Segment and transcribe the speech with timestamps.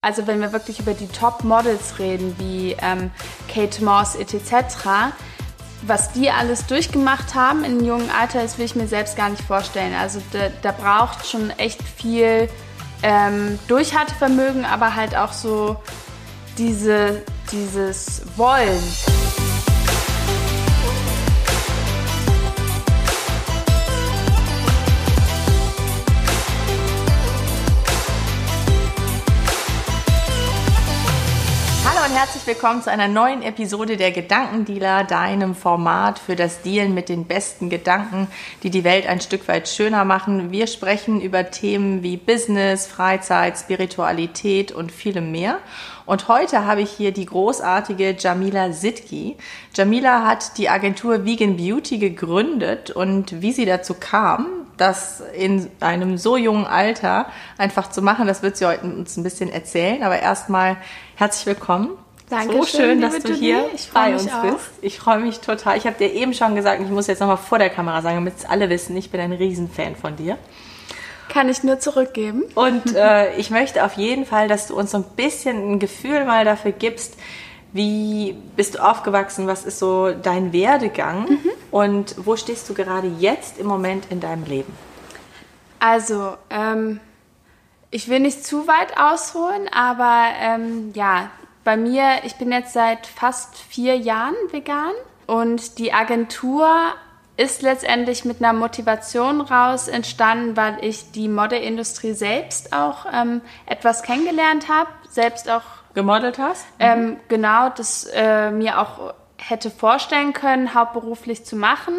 [0.00, 3.10] Also wenn wir wirklich über die Top-Models reden, wie ähm,
[3.52, 5.12] Kate Moss etc.,
[5.82, 9.42] was die alles durchgemacht haben in jungen Alter, das will ich mir selbst gar nicht
[9.42, 9.94] vorstellen.
[9.94, 12.48] Also da, da braucht schon echt viel
[13.02, 15.76] ähm, Durchhaltevermögen, aber halt auch so
[16.58, 18.82] diese, dieses Wollen.
[32.18, 37.26] Herzlich willkommen zu einer neuen Episode der Gedankendealer, deinem Format für das Dealen mit den
[37.26, 38.26] besten Gedanken,
[38.64, 40.50] die die Welt ein Stück weit schöner machen.
[40.50, 45.58] Wir sprechen über Themen wie Business, Freizeit, Spiritualität und vielem mehr.
[46.06, 49.36] Und heute habe ich hier die großartige Jamila Sidki.
[49.72, 56.18] Jamila hat die Agentur Vegan Beauty gegründet und wie sie dazu kam, das in einem
[56.18, 57.26] so jungen Alter
[57.58, 60.02] einfach zu machen, das wird sie heute uns ein bisschen erzählen.
[60.02, 60.78] Aber erstmal
[61.14, 61.90] herzlich willkommen.
[62.30, 64.42] Danke so schön, dass du hier bei uns auch.
[64.42, 64.70] bist.
[64.82, 65.78] Ich freue mich total.
[65.78, 68.36] Ich habe dir eben schon gesagt, ich muss jetzt nochmal vor der Kamera sagen, damit
[68.36, 70.36] es alle wissen, ich bin ein Riesenfan von dir.
[71.28, 72.44] Kann ich nur zurückgeben.
[72.54, 76.24] Und äh, ich möchte auf jeden Fall, dass du uns so ein bisschen ein Gefühl
[76.24, 77.14] mal dafür gibst,
[77.72, 81.50] wie bist du aufgewachsen, was ist so dein Werdegang mhm.
[81.70, 84.72] und wo stehst du gerade jetzt im Moment in deinem Leben?
[85.78, 87.00] Also, ähm,
[87.90, 91.30] ich will nicht zu weit ausholen, aber ähm, ja,
[91.68, 94.92] bei mir, ich bin jetzt seit fast vier Jahren vegan
[95.26, 96.66] und die Agentur
[97.36, 104.02] ist letztendlich mit einer Motivation raus entstanden, weil ich die Modeindustrie selbst auch ähm, etwas
[104.02, 105.60] kennengelernt habe, selbst auch
[105.92, 106.64] gemodelt hast.
[106.78, 106.86] Mhm.
[106.86, 111.96] Ähm, genau, das äh, mir auch hätte vorstellen können, hauptberuflich zu machen,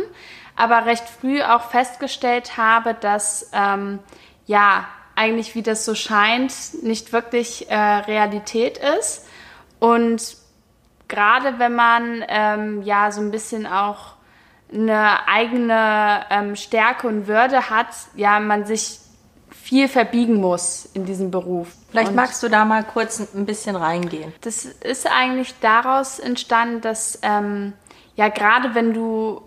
[0.55, 3.99] aber recht früh auch festgestellt habe, dass ähm,
[4.47, 9.27] ja eigentlich, wie das so scheint, nicht wirklich äh, Realität ist.
[9.79, 10.37] Und
[11.07, 14.13] gerade wenn man ähm, ja so ein bisschen auch
[14.71, 18.99] eine eigene ähm, Stärke und Würde hat, ja, man sich
[19.49, 21.69] viel verbiegen muss in diesem Beruf.
[21.89, 24.33] Vielleicht und magst du da mal kurz ein bisschen reingehen.
[24.41, 27.73] Das ist eigentlich daraus entstanden, dass ähm,
[28.15, 29.41] ja gerade wenn du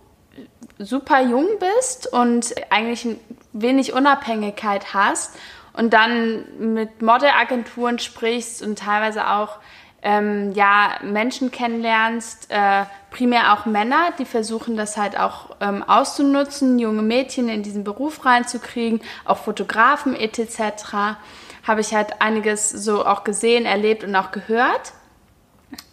[0.78, 1.46] super jung
[1.78, 3.06] bist und eigentlich
[3.52, 5.36] wenig Unabhängigkeit hast
[5.72, 9.58] und dann mit Modelagenturen sprichst und teilweise auch
[10.02, 16.78] ähm, ja, Menschen kennenlernst, äh, primär auch Männer, die versuchen das halt auch ähm, auszunutzen,
[16.78, 21.16] junge Mädchen in diesen Beruf reinzukriegen, auch Fotografen etc.
[21.66, 24.92] Habe ich halt einiges so auch gesehen, erlebt und auch gehört.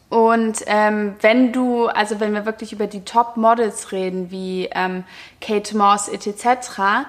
[0.09, 5.03] Und ähm, wenn du, also wenn wir wirklich über die Top-Models reden, wie ähm,
[5.39, 7.05] Kate Moss etc.,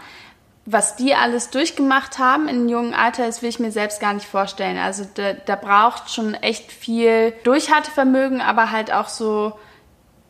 [0.72, 4.26] was die alles durchgemacht haben in jungen Alter, das will ich mir selbst gar nicht
[4.26, 4.78] vorstellen.
[4.78, 9.58] Also da, da braucht schon echt viel Durchhaltevermögen, aber halt auch so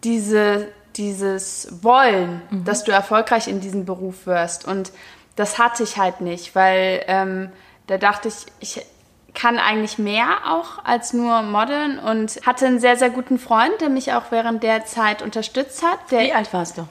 [0.03, 2.65] diese, dieses Wollen, mhm.
[2.65, 4.67] dass du erfolgreich in diesem Beruf wirst.
[4.67, 4.93] Und
[5.37, 7.51] das hatte ich halt nicht, weil ähm,
[7.87, 8.87] da dachte ich, ich
[9.35, 13.91] kann eigentlich mehr auch als nur modeln und hatte einen sehr, sehr guten Freund, der
[13.91, 15.99] mich auch während der Zeit unterstützt hat.
[16.11, 16.89] Der, Wie alt warst du?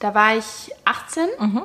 [0.00, 1.28] Da war ich 18.
[1.38, 1.62] Mhm.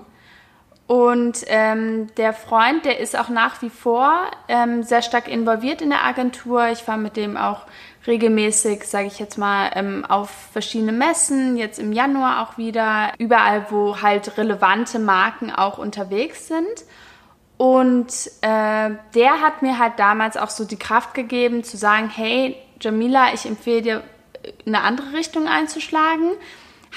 [0.85, 5.89] Und ähm, der Freund, der ist auch nach wie vor ähm, sehr stark involviert in
[5.89, 6.67] der Agentur.
[6.67, 7.61] Ich fahre mit dem auch
[8.05, 13.67] regelmäßig, sage ich jetzt mal, ähm, auf verschiedene Messen, jetzt im Januar auch wieder, überall,
[13.69, 16.83] wo halt relevante Marken auch unterwegs sind.
[17.55, 22.57] Und äh, der hat mir halt damals auch so die Kraft gegeben zu sagen, hey
[22.81, 24.03] Jamila, ich empfehle dir,
[24.65, 26.31] eine andere Richtung einzuschlagen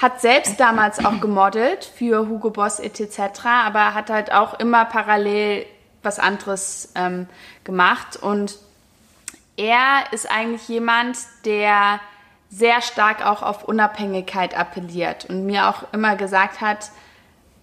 [0.01, 5.65] hat selbst damals auch gemodelt für Hugo Boss etc., aber hat halt auch immer parallel
[6.03, 7.27] was anderes ähm,
[7.63, 8.15] gemacht.
[8.15, 8.57] Und
[9.57, 11.99] er ist eigentlich jemand, der
[12.49, 16.91] sehr stark auch auf Unabhängigkeit appelliert und mir auch immer gesagt hat,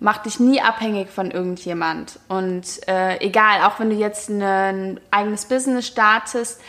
[0.01, 2.19] mach dich nie abhängig von irgendjemand.
[2.28, 6.61] Und äh, egal, auch wenn du jetzt ein eigenes Business startest,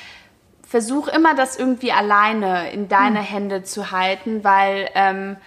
[0.65, 3.25] versuch immer das irgendwie alleine in deine hm.
[3.25, 5.37] Hände zu halten, weil ähm,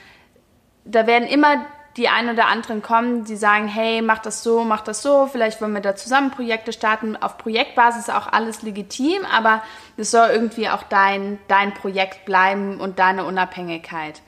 [0.90, 1.64] da werden immer
[1.96, 5.60] die ein oder anderen kommen, die sagen, hey, mach das so, mach das so, vielleicht
[5.60, 7.16] wollen wir da zusammen Projekte starten.
[7.16, 9.62] Auf Projektbasis auch alles legitim, aber
[9.96, 14.22] es soll irgendwie auch dein, dein Projekt bleiben und deine Unabhängigkeit.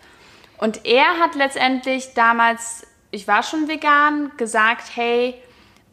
[0.58, 5.40] Und er hat letztendlich damals, ich war schon vegan, gesagt, hey,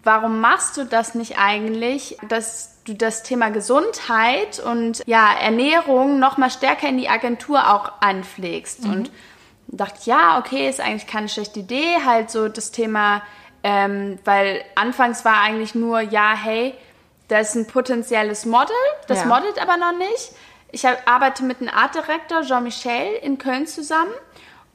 [0.04, 6.38] warum machst du das nicht eigentlich, dass du das Thema Gesundheit und ja, Ernährung noch
[6.38, 8.92] mal stärker in die Agentur auch anpflegst mhm.
[8.92, 9.12] und
[9.68, 13.22] dachte ich, ja, okay, ist eigentlich keine schlechte Idee, halt so das Thema,
[13.64, 16.74] ähm, weil anfangs war eigentlich nur, ja, hey,
[17.28, 18.76] da ist ein potenzielles Model,
[19.08, 19.26] das Ja.
[19.26, 20.32] modelt aber noch nicht.
[20.72, 24.12] Ich arbeite mit einem Art Director, Jean-Michel, in Köln zusammen.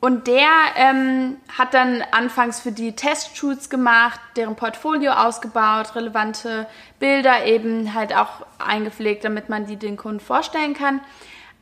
[0.00, 6.66] Und der ähm, hat dann anfangs für die Testshoots gemacht, deren Portfolio ausgebaut, relevante
[6.98, 11.00] Bilder eben halt auch eingepflegt, damit man die den Kunden vorstellen kann.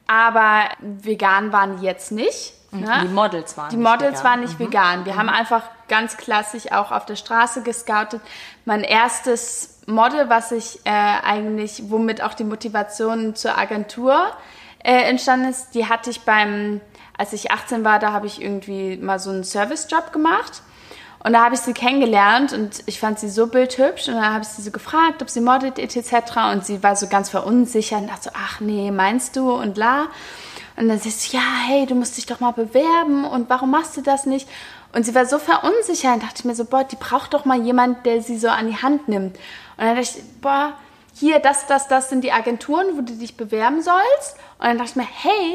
[0.07, 2.55] Aber vegan waren die jetzt nicht.
[2.73, 3.01] Ne?
[3.03, 4.25] Die Models waren Die nicht Models vegan.
[4.25, 5.05] waren nicht vegan.
[5.05, 8.21] Wir haben einfach ganz klassisch auch auf der Straße gescoutet.
[8.65, 14.31] Mein erstes Model, was ich äh, eigentlich, womit auch die Motivation zur Agentur
[14.85, 16.81] äh, entstanden ist, die hatte ich beim,
[17.19, 20.63] als ich 18 war, da habe ich irgendwie mal so einen Servicejob gemacht.
[21.23, 24.43] Und da habe ich sie kennengelernt und ich fand sie so bildhübsch und dann habe
[24.43, 26.05] ich sie so gefragt, ob sie modelt etc.
[26.51, 30.07] Und sie war so ganz verunsichert und dachte so, ach nee, meinst du und la.
[30.81, 33.99] Und dann sagt sie, ja, hey, du musst dich doch mal bewerben und warum machst
[33.99, 34.49] du das nicht?
[34.95, 37.61] Und sie war so verunsichert und dachte ich mir so, boah, die braucht doch mal
[37.61, 39.37] jemand, der sie so an die Hand nimmt.
[39.77, 40.73] Und dann dachte ich, boah,
[41.15, 44.37] hier, das, das, das sind die Agenturen, wo du dich bewerben sollst.
[44.59, 45.55] Und dann dachte ich mir, hey,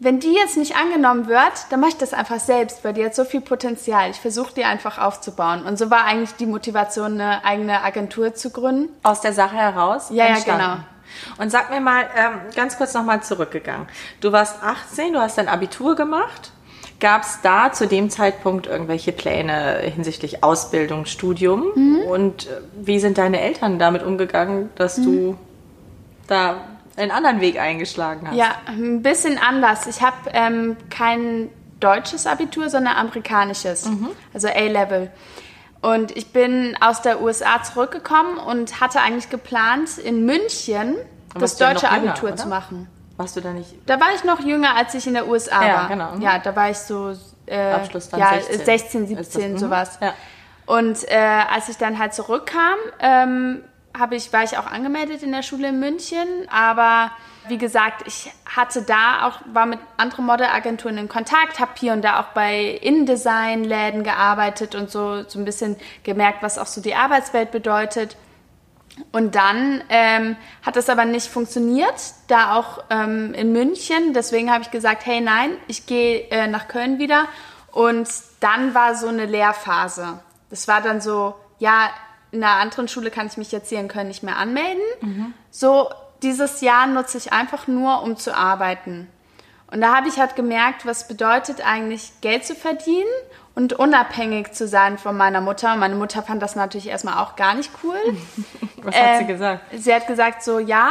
[0.00, 3.14] wenn die jetzt nicht angenommen wird, dann mache ich das einfach selbst, weil die hat
[3.14, 4.10] so viel Potenzial.
[4.10, 5.62] Ich versuche die einfach aufzubauen.
[5.62, 8.88] Und so war eigentlich die Motivation, eine eigene Agentur zu gründen.
[9.04, 10.08] Aus der Sache heraus?
[10.10, 10.64] Ja, ja, entstanden.
[10.64, 10.91] genau.
[11.38, 13.86] Und sag mir mal, ähm, ganz kurz nochmal zurückgegangen.
[14.20, 16.52] Du warst 18, du hast dein Abitur gemacht.
[17.00, 21.72] Gab es da zu dem Zeitpunkt irgendwelche Pläne hinsichtlich Ausbildung, Studium?
[21.74, 21.96] Mhm.
[22.08, 25.04] Und äh, wie sind deine Eltern damit umgegangen, dass Mhm.
[25.04, 25.38] du
[26.28, 26.56] da
[26.96, 28.36] einen anderen Weg eingeschlagen hast?
[28.36, 29.86] Ja, ein bisschen anders.
[29.86, 31.48] Ich habe ähm, kein
[31.80, 33.90] deutsches Abitur, sondern amerikanisches,
[34.32, 35.10] also A-Level.
[35.82, 40.94] Und ich bin aus der USA zurückgekommen und hatte eigentlich geplant, in München
[41.34, 42.36] das deutsche jünger, Abitur oder?
[42.36, 42.88] zu machen.
[43.16, 45.74] Warst du da nicht Da war ich noch jünger, als ich in der USA Ja,
[45.74, 45.88] war.
[45.88, 46.12] genau.
[46.14, 46.22] Mhm.
[46.22, 47.12] Ja, da war ich so
[47.46, 48.64] äh, Abschluss dann ja, 16.
[48.64, 49.58] 16, Ist 17, das- mhm.
[49.66, 49.98] sowas.
[50.00, 50.14] Ja.
[50.66, 51.16] Und äh,
[51.52, 53.64] als ich dann halt zurückkam, ähm,
[54.12, 56.26] ich, war ich auch angemeldet in der Schule in München.
[56.50, 57.10] Aber
[57.48, 62.02] wie gesagt, ich hatte da auch, war mit anderen Modelagenturen in Kontakt, habe hier und
[62.02, 66.94] da auch bei InDesign-Läden gearbeitet und so, so ein bisschen gemerkt, was auch so die
[66.94, 68.16] Arbeitswelt bedeutet.
[69.10, 71.94] Und dann ähm, hat das aber nicht funktioniert,
[72.28, 74.12] da auch ähm, in München.
[74.14, 77.26] Deswegen habe ich gesagt, hey nein, ich gehe äh, nach Köln wieder.
[77.72, 78.08] Und
[78.40, 80.20] dann war so eine Lehrphase.
[80.50, 81.88] Das war dann so, ja,
[82.32, 84.82] in einer anderen Schule kann ich mich jetzt hier in Köln nicht mehr anmelden.
[85.50, 85.88] So,
[86.22, 89.08] dieses Jahr nutze ich einfach nur, um zu arbeiten.
[89.70, 93.08] Und da habe ich halt gemerkt, was bedeutet eigentlich Geld zu verdienen
[93.54, 95.76] und unabhängig zu sein von meiner Mutter.
[95.76, 97.96] Meine Mutter fand das natürlich erstmal auch gar nicht cool.
[98.82, 99.60] Was hat sie Äh, gesagt?
[99.74, 100.90] Sie hat gesagt so, ja,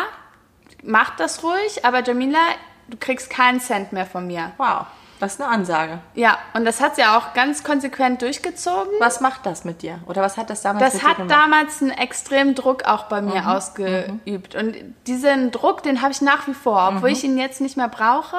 [0.83, 2.39] mach das ruhig, aber Jamila,
[2.87, 4.51] du kriegst keinen Cent mehr von mir.
[4.57, 4.85] Wow,
[5.21, 5.99] das ist eine Ansage.
[6.15, 8.91] Ja, und das hat sie auch ganz konsequent durchgezogen.
[8.99, 9.99] Was macht das mit dir?
[10.07, 11.31] Oder was hat das damals Das mit dir hat gemacht?
[11.31, 14.55] damals einen extremen Druck auch bei mir ausgeübt.
[14.55, 14.75] Und
[15.07, 18.37] diesen Druck, den habe ich nach wie vor, obwohl ich ihn jetzt nicht mehr brauche.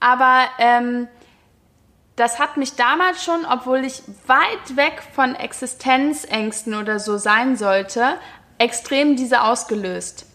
[0.00, 1.08] Aber ähm,
[2.16, 8.16] das hat mich damals schon, obwohl ich weit weg von Existenzängsten oder so sein sollte,
[8.58, 10.26] extrem diese ausgelöst.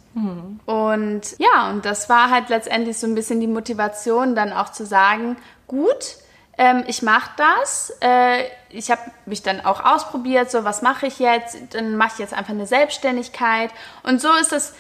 [0.66, 4.84] Und ja, und das war halt letztendlich so ein bisschen die Motivation, dann auch zu
[4.84, 5.38] sagen,
[5.68, 6.18] gut,
[6.58, 7.96] ähm, ich mache das.
[8.02, 11.58] Äh, ich habe mich dann auch ausprobiert, so was mache ich jetzt?
[11.72, 13.72] Dann mache ich jetzt einfach eine Selbstständigkeit.
[14.04, 14.74] Und so ist es.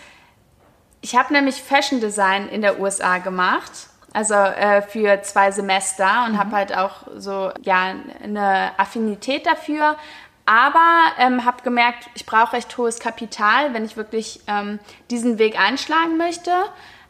[1.02, 3.72] Ich habe nämlich Fashion Design in der USA gemacht,
[4.14, 9.96] also äh, für zwei Semester und habe halt auch so ja eine Affinität dafür.
[10.48, 14.80] Aber ähm, habe gemerkt, ich brauche recht hohes Kapital, wenn ich wirklich ähm,
[15.12, 16.52] diesen Weg einschlagen möchte.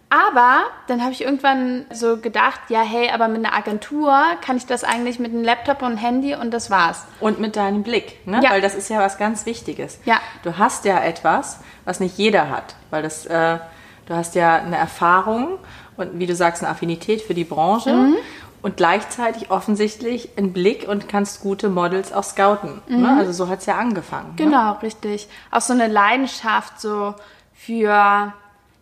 [0.10, 4.66] Aber dann habe ich irgendwann so gedacht, ja, hey, aber mit einer Agentur kann ich
[4.66, 7.06] das eigentlich mit einem Laptop und einem Handy und das war's.
[7.20, 8.40] Und mit deinem Blick, ne?
[8.42, 8.52] Ja.
[8.52, 10.00] weil das ist ja was ganz Wichtiges.
[10.06, 10.16] Ja.
[10.44, 13.58] Du hast ja etwas, was nicht jeder hat, weil das, äh,
[14.06, 15.60] du hast ja eine Erfahrung
[15.98, 18.16] und wie du sagst, eine Affinität für die Branche Mhm.
[18.62, 22.82] und gleichzeitig offensichtlich einen Blick und kannst gute Models auch scouten.
[22.88, 23.14] Ne?
[23.18, 24.36] Also so hat es ja angefangen.
[24.38, 24.46] Ne?
[24.46, 24.52] Mhm.
[24.52, 25.28] Genau, richtig.
[25.52, 27.14] Auch so eine Leidenschaft so
[27.54, 28.32] für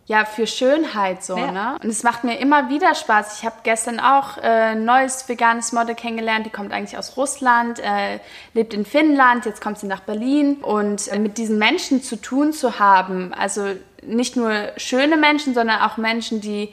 [0.06, 1.50] ja für Schönheit so Ja.
[1.50, 3.38] ne und es macht mir immer wieder Spaß.
[3.38, 6.46] Ich habe gestern auch äh, ein neues veganes Model kennengelernt.
[6.46, 8.20] Die kommt eigentlich aus Russland, äh,
[8.54, 9.46] lebt in Finnland.
[9.46, 13.34] Jetzt kommt sie nach Berlin und äh, mit diesen Menschen zu tun zu haben.
[13.34, 13.72] Also
[14.02, 16.72] nicht nur schöne Menschen, sondern auch Menschen, die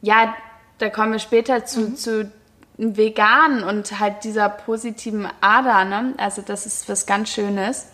[0.00, 0.34] ja
[0.78, 2.32] da kommen wir später zu zu
[2.76, 6.14] vegan und halt dieser positiven Ader, ne?
[6.16, 7.86] Also das ist was ganz Schönes.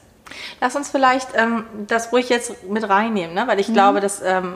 [0.60, 3.44] Lass uns vielleicht ähm, das ruhig jetzt mit reinnehmen, ne?
[3.46, 3.60] weil Mhm.
[3.60, 4.54] ich glaube, das ähm,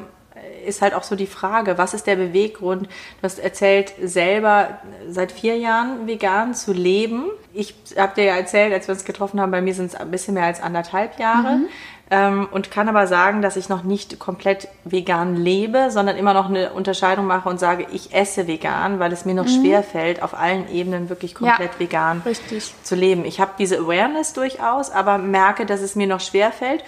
[0.66, 2.86] ist halt auch so die Frage, was ist der Beweggrund?
[2.86, 4.78] Du hast erzählt, selber
[5.08, 7.24] seit vier Jahren vegan zu leben.
[7.52, 10.10] Ich habe dir ja erzählt, als wir uns getroffen haben, bei mir sind es ein
[10.10, 11.56] bisschen mehr als anderthalb Jahre.
[11.58, 11.66] Mhm.
[12.11, 16.49] Ähm, und kann aber sagen, dass ich noch nicht komplett vegan lebe, sondern immer noch
[16.49, 19.62] eine Unterscheidung mache und sage, ich esse vegan, weil es mir noch mhm.
[19.62, 22.75] schwer fällt, auf allen Ebenen wirklich komplett ja, vegan richtig.
[22.82, 23.25] zu leben.
[23.25, 26.84] Ich habe diese Awareness durchaus, aber merke, dass es mir noch schwer fällt.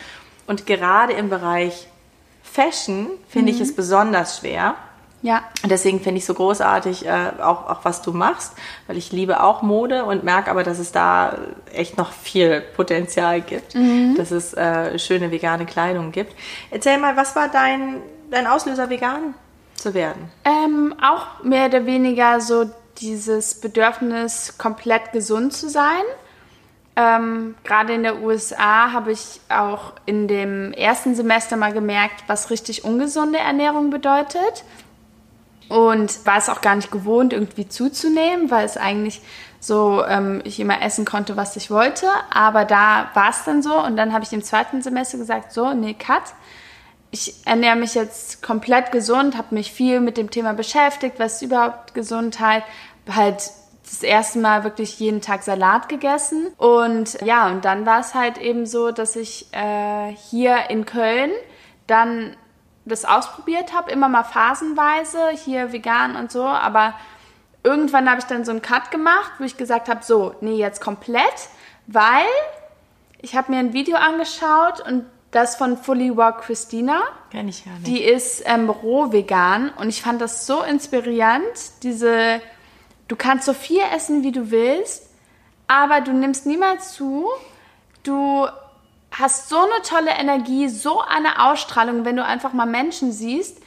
[0.46, 1.88] Und gerade im Bereich
[2.42, 3.56] Fashion finde mhm.
[3.56, 4.76] ich es besonders schwer
[5.22, 5.42] ja.
[5.62, 8.52] Und deswegen finde ich so großartig äh, auch, auch, was du machst,
[8.86, 11.38] weil ich liebe auch Mode und merke aber, dass es da
[11.72, 14.14] echt noch viel Potenzial gibt, mhm.
[14.16, 16.34] dass es äh, schöne vegane Kleidung gibt.
[16.70, 19.34] Erzähl mal, was war dein, dein Auslöser, vegan
[19.74, 20.30] zu werden?
[20.44, 26.02] Ähm, auch mehr oder weniger so dieses Bedürfnis, komplett gesund zu sein.
[26.94, 32.50] Ähm, Gerade in der USA habe ich auch in dem ersten Semester mal gemerkt, was
[32.50, 34.64] richtig ungesunde Ernährung bedeutet
[35.68, 39.20] und war es auch gar nicht gewohnt, irgendwie zuzunehmen, weil es eigentlich
[39.60, 42.06] so ähm, ich immer essen konnte, was ich wollte.
[42.30, 45.72] Aber da war es dann so und dann habe ich im zweiten Semester gesagt, so,
[45.72, 46.22] nee, cut.
[47.10, 51.42] Ich ernähre mich jetzt komplett gesund, habe mich viel mit dem Thema beschäftigt, was ist
[51.42, 52.62] überhaupt Gesundheit,
[53.08, 53.50] halt
[53.84, 56.48] das erste Mal wirklich jeden Tag Salat gegessen.
[56.58, 61.30] Und ja, und dann war es halt eben so, dass ich äh, hier in Köln
[61.86, 62.36] dann
[62.86, 66.94] das ausprobiert habe, immer mal phasenweise, hier vegan und so, aber
[67.62, 70.80] irgendwann habe ich dann so einen Cut gemacht, wo ich gesagt habe, so, nee, jetzt
[70.80, 71.48] komplett,
[71.88, 72.24] weil
[73.20, 77.02] ich habe mir ein Video angeschaut und das von Fully Walk Christina.
[77.30, 77.86] Kenn ich ja nicht.
[77.86, 81.44] Die ist ähm, roh vegan und ich fand das so inspirierend,
[81.82, 82.40] diese,
[83.08, 85.10] du kannst so viel essen, wie du willst,
[85.66, 87.26] aber du nimmst niemals zu,
[88.04, 88.46] du
[89.10, 93.58] hast so eine tolle Energie, so eine Ausstrahlung, wenn du einfach mal Menschen siehst,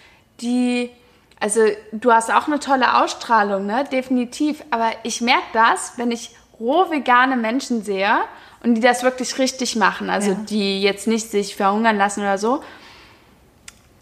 [0.42, 0.92] die,
[1.40, 4.64] also du hast auch eine tolle Ausstrahlung, ne, definitiv.
[4.72, 8.20] Aber ich merke das, wenn ich roh vegane Menschen sehe
[8.64, 10.38] und die das wirklich richtig machen, also ja.
[10.50, 12.62] die jetzt nicht sich verhungern lassen oder so.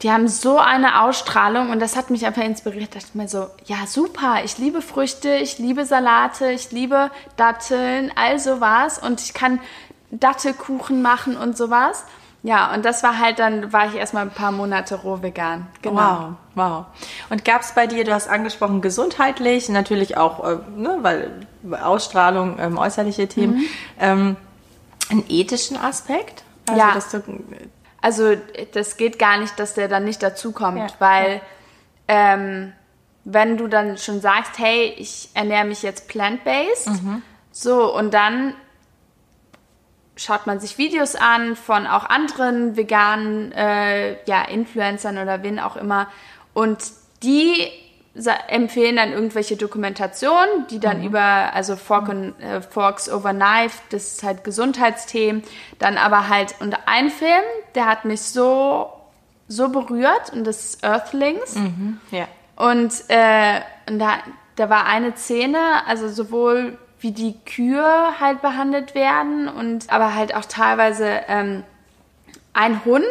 [0.04, 2.94] Die haben so eine Ausstrahlung und das hat mich einfach inspiriert.
[2.94, 7.10] Da dachte ich mir so, ja super, ich liebe Früchte, ich liebe Salate, ich liebe
[7.36, 9.60] Datteln, all sowas und ich kann
[10.12, 12.06] Dattelkuchen machen und sowas.
[12.44, 15.68] Ja, und das war halt dann, war ich erstmal ein paar Monate roh vegan.
[15.82, 15.96] Genau.
[15.96, 16.86] Wow, wow.
[17.30, 21.48] Und gab es bei dir, du hast angesprochen, gesundheitlich, natürlich auch, äh, ne, weil
[21.82, 23.66] Ausstrahlung, ähm, äußerliche Themen, mhm.
[24.00, 24.36] ähm,
[25.10, 26.44] einen ethischen Aspekt?
[26.70, 27.00] Also, ja.
[27.12, 27.44] Du,
[28.02, 28.34] also
[28.74, 30.88] das geht gar nicht, dass der dann nicht dazukommt, ja.
[31.00, 31.42] weil ja.
[32.10, 32.72] Ähm,
[33.26, 37.22] wenn du dann schon sagst, hey, ich ernähre mich jetzt plant-based, mhm.
[37.52, 38.54] so, und dann
[40.18, 45.78] schaut man sich Videos an von auch anderen veganen äh, ja, Influencern oder wen auch
[45.78, 46.08] immer
[46.54, 46.80] und
[47.24, 47.72] die
[48.48, 51.08] empfehlen dann irgendwelche Dokumentationen, die dann mhm.
[51.08, 55.44] über, also Fork und, äh, Forks over Knife, das ist halt Gesundheitsthemen,
[55.80, 57.44] dann aber halt, und ein Film,
[57.76, 58.92] der hat mich so,
[59.48, 61.56] so berührt und das ist Earthlings.
[61.56, 62.00] Mhm.
[62.12, 62.28] Ja.
[62.56, 64.18] Und, äh, und da,
[64.56, 70.36] da war eine Szene, also sowohl wie die Kühe halt behandelt werden und aber halt
[70.36, 71.64] auch teilweise ähm,
[72.54, 73.04] ein Hund,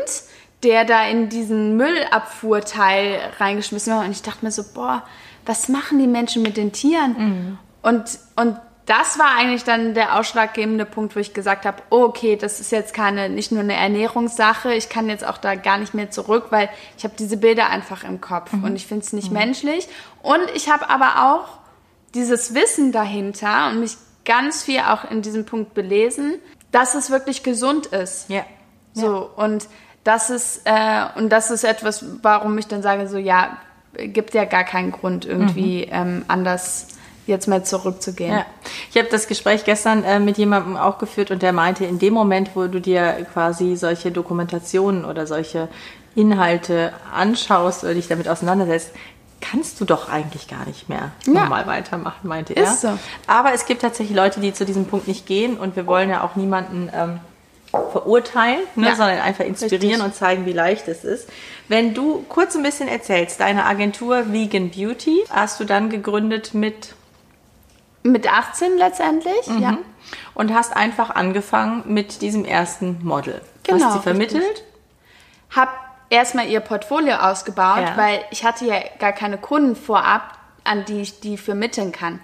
[0.62, 5.04] der da in diesen Müllabfuhrteil reingeschmissen war und ich dachte mir so, boah,
[5.44, 7.16] was machen die Menschen mit den Tieren?
[7.16, 7.58] Mhm.
[7.82, 12.36] Und, und das war eigentlich dann der ausschlaggebende Punkt, wo ich gesagt habe, oh, okay,
[12.36, 15.92] das ist jetzt keine, nicht nur eine Ernährungssache, ich kann jetzt auch da gar nicht
[15.92, 18.64] mehr zurück, weil ich habe diese Bilder einfach im Kopf mhm.
[18.64, 19.38] und ich finde es nicht mhm.
[19.38, 19.88] menschlich.
[20.22, 21.65] Und ich habe aber auch
[22.16, 26.34] dieses Wissen dahinter und mich ganz viel auch in diesem Punkt belesen,
[26.72, 28.28] dass es wirklich gesund ist.
[28.28, 28.44] Ja.
[28.92, 29.06] So
[29.36, 29.44] ja.
[29.44, 29.68] und
[30.02, 33.58] das ist äh, und das ist etwas, warum ich dann sage so ja
[33.94, 35.92] gibt ja gar keinen Grund irgendwie mhm.
[35.92, 36.88] ähm, anders
[37.26, 38.32] jetzt mal zurückzugehen.
[38.32, 38.46] Ja.
[38.90, 42.14] Ich habe das Gespräch gestern äh, mit jemandem auch geführt und der meinte, in dem
[42.14, 45.68] Moment, wo du dir quasi solche Dokumentationen oder solche
[46.14, 48.92] Inhalte anschaust oder dich damit auseinandersetzt,
[49.40, 51.32] kannst du doch eigentlich gar nicht mehr ja.
[51.32, 52.64] normal weitermachen, meinte er.
[52.64, 52.98] Ist so.
[53.26, 56.22] Aber es gibt tatsächlich Leute, die zu diesem Punkt nicht gehen und wir wollen ja
[56.22, 57.20] auch niemanden ähm,
[57.70, 58.94] verurteilen, ne, ja.
[58.96, 60.04] sondern einfach inspirieren Richtig.
[60.04, 61.28] und zeigen, wie leicht es ist.
[61.68, 66.94] Wenn du kurz ein bisschen erzählst, deine Agentur Vegan Beauty hast du dann gegründet mit
[68.02, 69.62] mit 18 letztendlich, mhm.
[69.62, 69.78] ja.
[70.34, 73.40] Und hast einfach angefangen mit diesem ersten Model.
[73.64, 73.86] Genau.
[73.86, 74.44] Hast sie vermittelt?
[74.44, 74.64] Richtig.
[75.50, 77.96] Hab erstmal ihr Portfolio ausgebaut, ja.
[77.96, 82.20] weil ich hatte ja gar keine Kunden vorab, an die ich die vermitteln kann.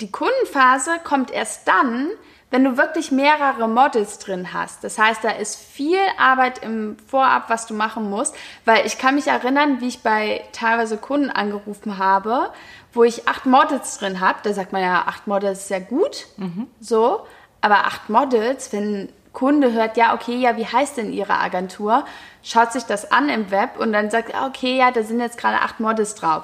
[0.00, 2.10] Die Kundenphase kommt erst dann,
[2.50, 4.82] wenn du wirklich mehrere Models drin hast.
[4.82, 9.16] Das heißt, da ist viel Arbeit im Vorab, was du machen musst, weil ich kann
[9.16, 12.50] mich erinnern, wie ich bei teilweise Kunden angerufen habe,
[12.92, 14.38] wo ich acht Models drin habe.
[14.42, 16.68] Da sagt man ja, acht Models ist ja gut, mhm.
[16.80, 17.26] so.
[17.60, 19.08] Aber acht Models, wenn
[19.38, 22.04] Kunde hört, ja, okay, ja, wie heißt denn Ihre Agentur?
[22.42, 25.60] Schaut sich das an im Web und dann sagt, okay, ja, da sind jetzt gerade
[25.60, 26.42] acht Models drauf.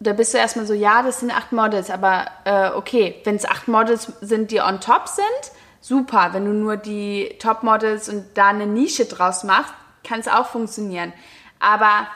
[0.00, 3.44] Da bist du erstmal so, ja, das sind acht Models, aber äh, okay, wenn es
[3.44, 6.30] acht Models sind, die on top sind, super.
[6.32, 9.72] Wenn du nur die Top-Models und da eine Nische draus machst,
[10.02, 11.12] kann es auch funktionieren.
[11.60, 12.08] Aber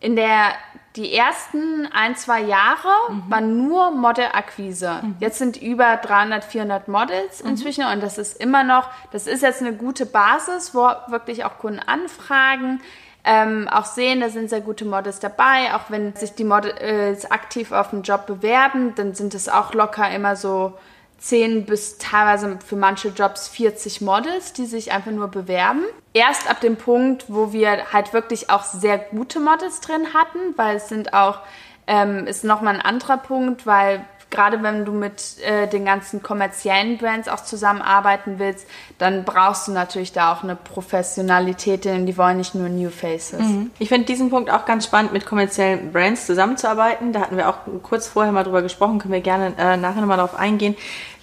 [0.00, 0.48] in der
[0.96, 3.22] die ersten ein, zwei Jahre mhm.
[3.28, 5.00] war nur Model-Akquise.
[5.02, 5.16] Mhm.
[5.20, 7.50] Jetzt sind über 300, 400 Models mhm.
[7.50, 11.58] inzwischen und das ist immer noch, das ist jetzt eine gute Basis, wo wirklich auch
[11.58, 12.80] Kunden anfragen,
[13.24, 15.74] ähm, auch sehen, da sind sehr gute Models dabei.
[15.74, 20.10] Auch wenn sich die Models aktiv auf den Job bewerben, dann sind es auch locker
[20.10, 20.74] immer so
[21.22, 25.84] 10 bis teilweise für manche Jobs 40 Models, die sich einfach nur bewerben.
[26.12, 30.76] Erst ab dem Punkt, wo wir halt wirklich auch sehr gute Models drin hatten, weil
[30.76, 31.38] es sind auch,
[31.86, 36.98] ähm, ist nochmal ein anderer Punkt, weil gerade wenn du mit äh, den ganzen kommerziellen
[36.98, 38.66] Brands auch zusammenarbeiten willst,
[38.98, 43.38] dann brauchst du natürlich da auch eine Professionalität, denn die wollen nicht nur New Faces.
[43.40, 43.70] Mhm.
[43.78, 47.12] Ich finde diesen Punkt auch ganz spannend, mit kommerziellen Brands zusammenzuarbeiten.
[47.12, 50.16] Da hatten wir auch kurz vorher mal drüber gesprochen, können wir gerne äh, nachher nochmal
[50.16, 50.74] darauf eingehen.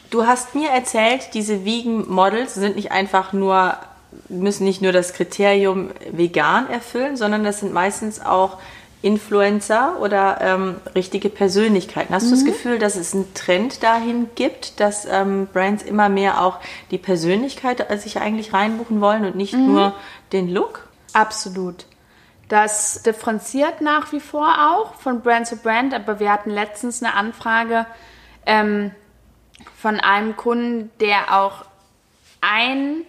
[0.10, 3.78] Du hast mir erzählt, diese Vegan-Models sind nicht einfach nur,
[4.28, 8.58] müssen nicht nur das Kriterium vegan erfüllen, sondern das sind meistens auch
[9.02, 12.14] Influencer oder ähm, richtige Persönlichkeiten.
[12.14, 12.30] Hast mhm.
[12.30, 12.48] du das mhm.
[12.48, 16.58] Gefühl, dass es einen Trend dahin gibt, dass ähm, Brands immer mehr auch
[16.92, 19.68] die Persönlichkeit sich eigentlich reinbuchen wollen und nicht mhm.
[19.68, 19.94] nur
[20.34, 20.90] den Look?
[21.14, 21.86] Absolut.
[22.50, 27.14] Das differenziert nach wie vor auch von Brand zu Brand, aber wir hatten letztens eine
[27.14, 27.86] Anfrage,
[28.46, 28.92] ähm,
[29.76, 31.66] von einem Kunden, der auch
[32.42, 33.06] ein,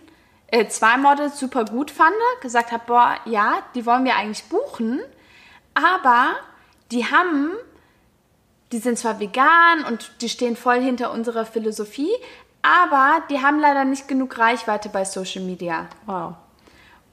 [0.48, 5.00] äh, zwei Models super gut fand, gesagt hat, boah, ja, die wollen wir eigentlich buchen,
[5.74, 6.34] aber
[6.90, 7.52] die haben,
[8.72, 12.12] die sind zwar vegan und die stehen voll hinter unserer Philosophie,
[12.62, 15.88] aber die haben leider nicht genug Reichweite bei Social Media.
[16.06, 16.34] Wow.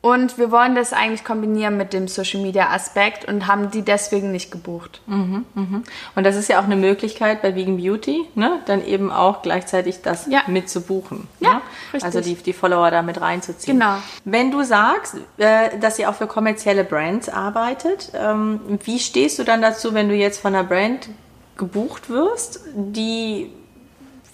[0.01, 4.32] Und wir wollen das eigentlich kombinieren mit dem Social Media Aspekt und haben die deswegen
[4.32, 5.01] nicht gebucht.
[5.08, 5.82] Mhm, mh.
[6.16, 8.60] Und das ist ja auch eine Möglichkeit bei Vegan Beauty, ne?
[8.67, 10.43] dann eben auch gleichzeitig das ja.
[10.48, 11.28] mit zu buchen.
[11.39, 11.62] Ja, ne?
[11.93, 12.04] richtig.
[12.04, 13.80] Also die, die Follower da mit reinzuziehen.
[13.80, 13.95] Genau.
[14.24, 19.43] Wenn du sagst, äh, dass ihr auch für kommerzielle Brands arbeitet, ähm, wie stehst du
[19.43, 21.10] dann dazu, wenn du jetzt von einer Brand
[21.58, 23.52] gebucht wirst, die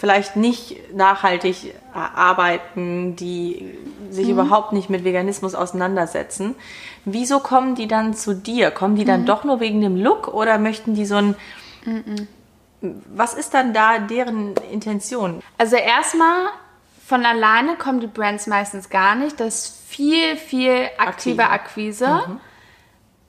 [0.04, 3.74] vielleicht nicht nachhaltig arbeiten, die
[4.10, 4.32] sich mhm.
[4.34, 6.56] überhaupt nicht mit Veganismus auseinandersetzen.
[7.06, 8.70] Wieso kommen die dann zu dir?
[8.70, 9.28] Kommen die dann mhm.
[9.28, 11.36] doch nur wegen dem Look oder möchten die so ein...
[11.86, 12.28] Mhm.
[13.16, 15.42] Was ist dann da deren Intention?
[15.58, 16.48] Also erstmal
[17.06, 19.40] von alleine kommen die Brands meistens gar nicht.
[19.40, 22.24] Das ist viel, viel aktive Akquise.
[22.28, 22.40] Mhm.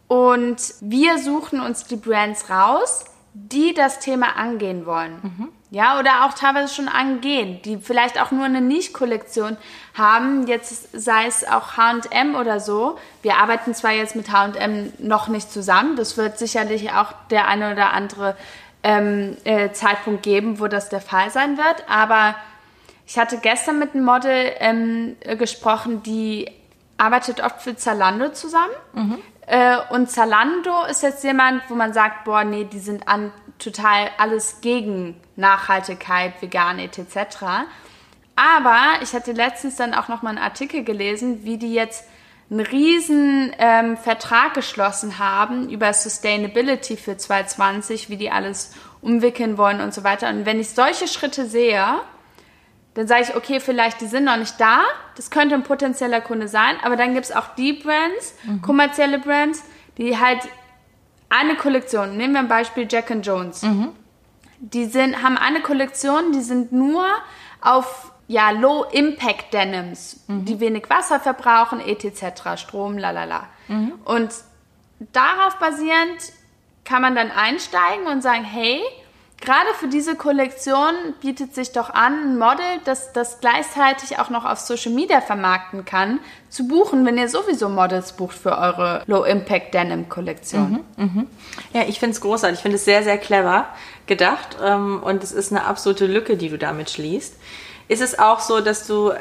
[0.09, 5.53] Und wir suchen uns die Brands raus, die das Thema angehen wollen.
[5.75, 9.57] Ja, oder auch teilweise schon angehen, die vielleicht auch nur eine Niche-Kollektion
[9.95, 12.97] haben, jetzt sei es auch H&M oder so.
[13.23, 17.73] Wir arbeiten zwar jetzt mit H&M noch nicht zusammen, das wird sicherlich auch der eine
[17.73, 18.37] oder andere
[18.85, 22.37] ähm, äh, Zeitpunkt geben, wo das der Fall sein wird, aber
[23.05, 26.53] ich hatte gestern mit einem Model ähm, gesprochen, die
[26.99, 28.75] arbeitet oft für Zalando zusammen.
[28.93, 29.19] Mhm.
[29.47, 34.11] Äh, und Zalando ist jetzt jemand, wo man sagt, boah, nee, die sind an total
[34.19, 37.67] alles gegen Nachhaltigkeit, vegan etc.
[38.37, 42.05] Aber ich hatte letztens dann auch noch mal einen Artikel gelesen, wie die jetzt
[42.51, 49.81] einen riesen ähm, Vertrag geschlossen haben über Sustainability für 2020, wie die alles umwickeln wollen
[49.81, 50.29] und so weiter.
[50.29, 52.01] Und wenn ich solche Schritte sehe,
[52.95, 54.83] dann sage ich, okay, vielleicht die sind noch nicht da,
[55.17, 58.63] das könnte ein potenzieller Kunde sein, aber dann gibt es auch die Brands, mhm.
[58.63, 59.65] kommerzielle Brands,
[59.99, 60.41] die halt
[61.29, 63.63] eine Kollektion, nehmen wir ein Beispiel Jack and Jones.
[63.63, 63.91] Mhm.
[64.61, 67.05] Die sind, haben eine Kollektion, die sind nur
[67.61, 70.45] auf ja, Low-Impact-Denims, mhm.
[70.45, 73.49] die wenig Wasser verbrauchen, etc., Strom, lalala.
[73.69, 73.93] Mhm.
[74.05, 74.33] Und
[75.13, 76.33] darauf basierend
[76.85, 78.81] kann man dann einsteigen und sagen, hey,
[79.45, 84.45] gerade für diese Kollektion bietet sich doch an, ein Model, das das gleichzeitig auch noch
[84.45, 89.75] auf Social Media vermarkten kann, zu buchen, wenn ihr sowieso Models bucht für eure Low-Impact
[89.75, 90.85] Denim-Kollektion.
[90.97, 91.25] Mhm, mh.
[91.73, 92.59] Ja, ich finde es großartig.
[92.59, 93.67] Ich finde es sehr, sehr clever
[94.07, 97.35] gedacht ähm, und es ist eine absolute Lücke, die du damit schließt.
[97.89, 99.13] Ist es auch so, dass du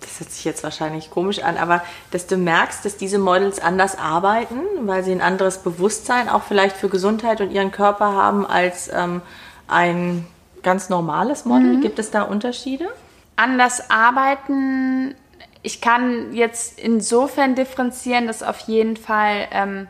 [0.00, 3.98] das hört sich jetzt wahrscheinlich komisch an, aber dass du merkst, dass diese Models anders
[3.98, 8.90] arbeiten, weil sie ein anderes Bewusstsein auch vielleicht für Gesundheit und ihren Körper haben als
[8.92, 9.22] ähm,
[9.70, 10.26] ein
[10.62, 11.76] ganz normales Model?
[11.76, 11.80] Mhm.
[11.80, 12.88] Gibt es da Unterschiede?
[13.36, 15.14] Anders arbeiten.
[15.62, 19.88] Ich kann jetzt insofern differenzieren, dass auf jeden Fall, ähm,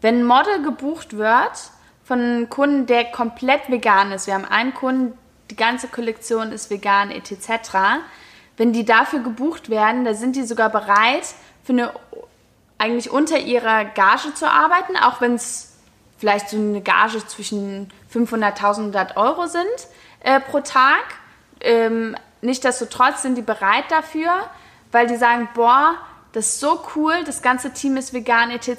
[0.00, 1.70] wenn ein Model gebucht wird
[2.04, 5.16] von einem Kunden, der komplett vegan ist, wir haben einen Kunden,
[5.50, 8.00] die ganze Kollektion ist vegan, etc.,
[8.56, 11.24] wenn die dafür gebucht werden, da sind die sogar bereit,
[11.64, 11.92] für eine
[12.78, 15.76] eigentlich unter ihrer Gage zu arbeiten, auch wenn es
[16.18, 19.64] vielleicht so eine Gage zwischen 500.000 Euro sind
[20.20, 21.04] äh, pro Tag.
[21.60, 24.30] Ähm, Nichtsdestotrotz sind die bereit dafür,
[24.92, 25.96] weil die sagen, boah,
[26.32, 28.78] das ist so cool, das ganze Team ist vegan etc.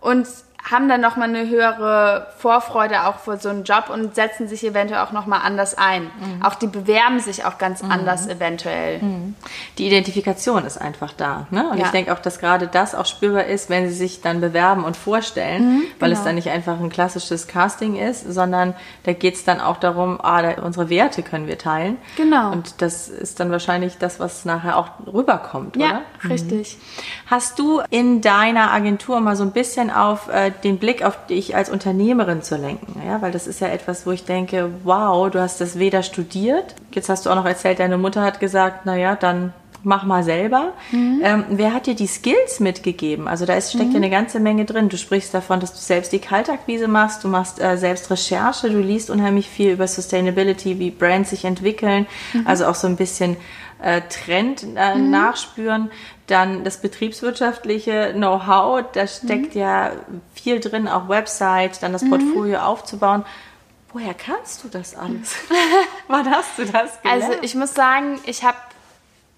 [0.00, 0.26] Und
[0.70, 5.00] haben dann nochmal eine höhere Vorfreude auch vor so einem Job und setzen sich eventuell
[5.00, 6.04] auch nochmal anders ein.
[6.04, 6.42] Mhm.
[6.42, 7.90] Auch die bewerben sich auch ganz mhm.
[7.90, 9.00] anders eventuell.
[9.02, 9.34] Mhm.
[9.78, 11.46] Die Identifikation ist einfach da.
[11.50, 11.68] Ne?
[11.68, 11.86] Und ja.
[11.86, 14.96] ich denke auch, dass gerade das auch spürbar ist, wenn sie sich dann bewerben und
[14.96, 16.20] vorstellen, mhm, weil genau.
[16.20, 20.20] es dann nicht einfach ein klassisches Casting ist, sondern da geht es dann auch darum,
[20.22, 21.96] ah, da, unsere Werte können wir teilen.
[22.16, 22.52] Genau.
[22.52, 26.02] Und das ist dann wahrscheinlich das, was nachher auch rüberkommt, ja, oder?
[26.22, 26.78] Ja, richtig.
[27.26, 31.56] Hast du in deiner Agentur mal so ein bisschen auf äh, den Blick auf dich
[31.56, 33.02] als Unternehmerin zu lenken.
[33.06, 33.22] Ja?
[33.22, 36.74] Weil das ist ja etwas, wo ich denke, wow, du hast das weder studiert.
[36.92, 40.72] Jetzt hast du auch noch erzählt, deine Mutter hat gesagt, naja, dann mach mal selber.
[40.92, 41.20] Mhm.
[41.22, 43.28] Ähm, wer hat dir die Skills mitgegeben?
[43.28, 43.92] Also da ist, steckt mhm.
[43.92, 44.88] ja eine ganze Menge drin.
[44.88, 48.80] Du sprichst davon, dass du selbst die Kaltakquise machst, du machst äh, selbst Recherche, du
[48.80, 52.46] liest unheimlich viel über Sustainability, wie Brands sich entwickeln, mhm.
[52.46, 53.36] also auch so ein bisschen
[53.82, 55.10] äh, Trend äh, mhm.
[55.10, 55.90] nachspüren.
[56.26, 59.60] Dann das betriebswirtschaftliche Know-how, da steckt mhm.
[59.60, 59.92] ja
[60.34, 62.10] viel drin, auch Website, dann das mhm.
[62.10, 63.24] Portfolio aufzubauen.
[63.92, 65.34] Woher kannst du das alles?
[66.08, 67.24] Wann hast du das gelernt?
[67.24, 68.58] Also ich muss sagen, ich habe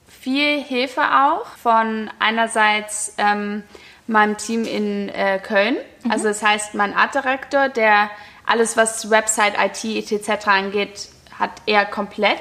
[0.07, 3.63] viel Hilfe auch von einerseits ähm,
[4.07, 5.77] meinem Team in äh, Köln.
[6.05, 6.11] Mhm.
[6.11, 8.11] Also das heißt, mein Artdirektor, der
[8.47, 10.47] alles, was Website, IT, etc.
[10.49, 12.41] angeht, hat er komplett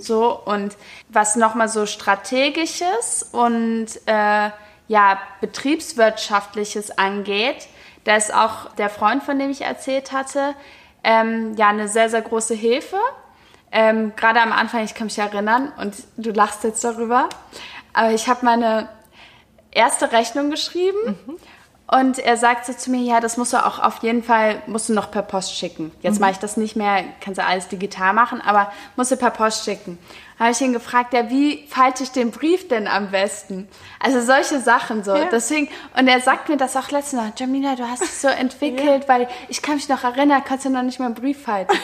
[0.00, 0.76] So, und
[1.08, 4.50] was nochmal so strategisches und äh,
[4.88, 7.68] ja, betriebswirtschaftliches angeht,
[8.04, 10.54] da ist auch der Freund, von dem ich erzählt hatte,
[11.04, 12.98] ähm, ja, eine sehr, sehr große Hilfe.
[13.70, 17.28] Ähm, Gerade am Anfang, ich kann mich erinnern, und du lachst jetzt darüber,
[17.94, 18.88] aber ich habe meine
[19.70, 21.16] erste Rechnung geschrieben.
[21.26, 21.36] Mhm.
[21.92, 24.94] Und er sagte zu mir, ja, das musst du auch auf jeden Fall, musst du
[24.94, 25.92] noch per Post schicken.
[26.00, 26.20] Jetzt mhm.
[26.22, 29.66] mache ich das nicht mehr, kannst du alles digital machen, aber musst du per Post
[29.66, 29.98] schicken.
[30.38, 33.68] Habe ich ihn gefragt, ja, wie falte ich den Brief denn am besten?
[34.00, 35.14] Also solche Sachen so.
[35.14, 35.26] Ja.
[35.30, 39.02] Deswegen, und er sagt mir das auch letztens noch, Jamina, du hast dich so entwickelt,
[39.02, 39.08] ja.
[39.08, 41.76] weil ich kann mich noch erinnern, kannst du noch nicht mal einen Brief falten.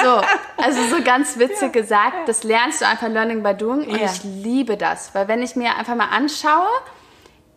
[0.00, 0.20] so,
[0.62, 1.80] also so ganz witzig ja.
[1.80, 5.56] gesagt, das lernst du einfach Learning by Doing und ich liebe das, weil wenn ich
[5.56, 6.68] mir einfach mal anschaue,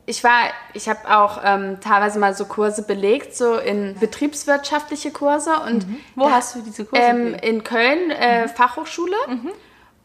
[0.05, 5.59] ich war, ich habe auch ähm, teilweise mal so Kurse belegt, so in betriebswirtschaftliche Kurse.
[5.59, 5.99] Und mhm.
[6.15, 7.03] wo da, hast du diese Kurse?
[7.03, 8.49] Ähm, in Köln, äh, mhm.
[8.49, 9.15] Fachhochschule.
[9.27, 9.51] Mhm.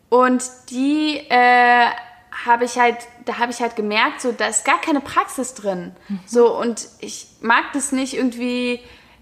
[0.08, 1.88] Und die äh,
[2.46, 5.92] habe ich halt, da habe ich halt gemerkt, so da ist gar keine Praxis drin.
[6.08, 6.20] Mhm.
[6.26, 8.80] So und ich mag das nicht irgendwie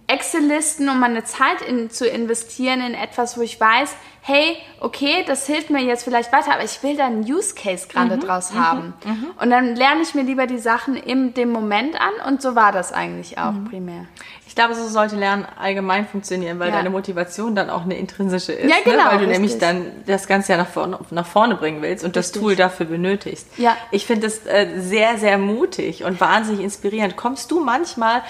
[0.09, 5.47] Excel-Listen, um meine Zeit in, zu investieren in etwas, wo ich weiß, hey, okay, das
[5.47, 8.53] hilft mir jetzt vielleicht weiter, aber ich will da einen Use Case gerade mhm, draus
[8.53, 8.95] mhm, haben.
[9.05, 9.27] Mhm.
[9.41, 12.73] Und dann lerne ich mir lieber die Sachen in dem Moment an und so war
[12.73, 13.67] das eigentlich auch mhm.
[13.67, 14.07] primär.
[14.49, 16.77] Ich glaube, so sollte Lernen allgemein funktionieren, weil ja.
[16.77, 18.71] deine Motivation dann auch eine intrinsische ist.
[18.71, 18.97] Ja, genau.
[18.97, 19.11] Ne?
[19.11, 19.39] Weil du richtig.
[19.39, 22.33] nämlich dann das Ganze ja nach vorne, nach vorne bringen willst und richtig.
[22.33, 23.47] das Tool dafür benötigst.
[23.59, 23.77] Ja.
[23.91, 27.17] Ich finde das äh, sehr, sehr mutig und wahnsinnig inspirierend.
[27.17, 28.23] Kommst du manchmal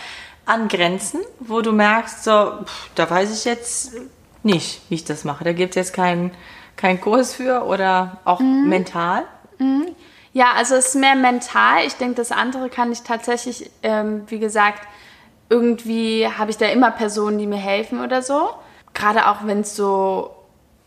[0.47, 3.93] an Grenzen, wo du merkst, so, pff, da weiß ich jetzt
[4.43, 5.45] nicht, wie ich das mache.
[5.45, 6.31] Da gibt es jetzt keinen
[6.77, 8.69] kein Kurs für oder auch mhm.
[8.69, 9.25] mental?
[9.59, 9.89] Mhm.
[10.33, 11.85] Ja, also es ist mehr mental.
[11.87, 14.87] Ich denke, das andere kann ich tatsächlich, ähm, wie gesagt,
[15.49, 18.51] irgendwie habe ich da immer Personen, die mir helfen oder so.
[18.93, 20.33] Gerade auch wenn es so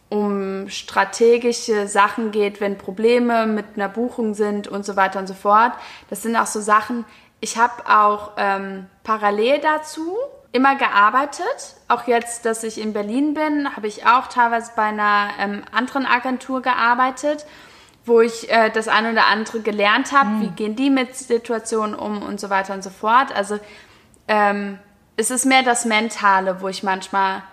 [0.10, 5.36] um strategische Sachen geht, wenn Probleme mit einer Buchung sind und so weiter und so
[5.36, 5.74] fort.
[6.10, 7.06] Das sind auch so Sachen,
[7.41, 10.15] ich habe auch ähm, parallel dazu
[10.52, 11.75] immer gearbeitet.
[11.88, 16.06] Auch jetzt, dass ich in Berlin bin, habe ich auch teilweise bei einer ähm, anderen
[16.06, 17.45] Agentur gearbeitet,
[18.06, 20.30] wo ich äh, das eine oder andere gelernt habe.
[20.30, 20.41] Mhm.
[20.41, 23.34] Wie gehen die mit Situationen um und so weiter und so fort.
[23.36, 23.60] Also
[24.28, 24.80] ähm,
[25.17, 27.43] es ist mehr das Mentale, wo ich manchmal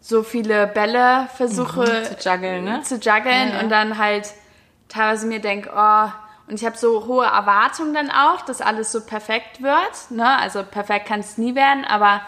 [0.00, 2.82] so viele Bälle versuche mhm, zu juggeln, ne?
[2.82, 3.60] zu juggeln ja, ja.
[3.60, 4.28] und dann halt
[4.88, 6.08] teilweise mir denke, oh,
[6.46, 10.10] und ich habe so hohe Erwartungen dann auch, dass alles so perfekt wird.
[10.10, 10.38] Ne?
[10.38, 12.20] Also perfekt kann es nie werden, aber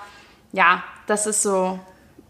[0.52, 1.78] ja, das ist so,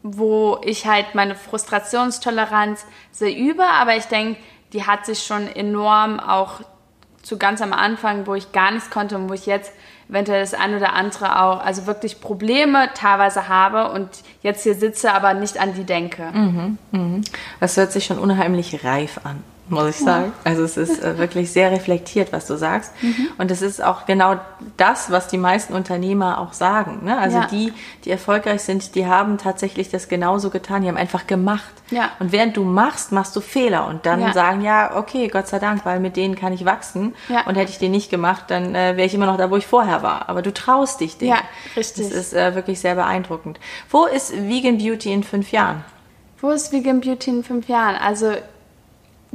[0.02, 3.64] wo ich halt meine Frustrationstoleranz sehr übe.
[3.64, 4.40] Aber ich denke,
[4.72, 6.60] die hat sich schon enorm auch
[7.22, 9.72] zu ganz am Anfang, wo ich gar nichts konnte und wo ich jetzt
[10.08, 14.08] eventuell das eine oder andere auch, also wirklich Probleme teilweise habe und
[14.42, 16.30] jetzt hier sitze, aber nicht an die denke.
[16.32, 17.20] Mhm, mh.
[17.58, 19.42] Das hört sich schon unheimlich reif an.
[19.68, 20.32] Muss ich sagen.
[20.44, 20.50] Ja.
[20.50, 22.92] Also es ist äh, wirklich sehr reflektiert, was du sagst.
[23.02, 23.28] Mhm.
[23.38, 24.36] Und es ist auch genau
[24.76, 27.04] das, was die meisten Unternehmer auch sagen.
[27.04, 27.18] Ne?
[27.18, 27.46] Also ja.
[27.46, 27.72] die,
[28.04, 30.82] die erfolgreich sind, die haben tatsächlich das genauso getan.
[30.82, 31.72] Die haben einfach gemacht.
[31.90, 32.10] Ja.
[32.20, 35.84] Und während du machst, machst du Fehler und dann sagen, ja, okay, Gott sei Dank,
[35.84, 37.14] weil mit denen kann ich wachsen.
[37.46, 39.66] Und hätte ich den nicht gemacht, dann äh, wäre ich immer noch da, wo ich
[39.66, 40.28] vorher war.
[40.28, 41.28] Aber du traust dich dem.
[41.28, 41.38] Ja,
[41.76, 42.08] richtig.
[42.08, 43.60] Das ist äh, wirklich sehr beeindruckend.
[43.90, 45.84] Wo ist Vegan Beauty in fünf Jahren?
[46.40, 47.96] Wo ist Vegan Beauty in fünf Jahren?
[47.96, 48.32] Also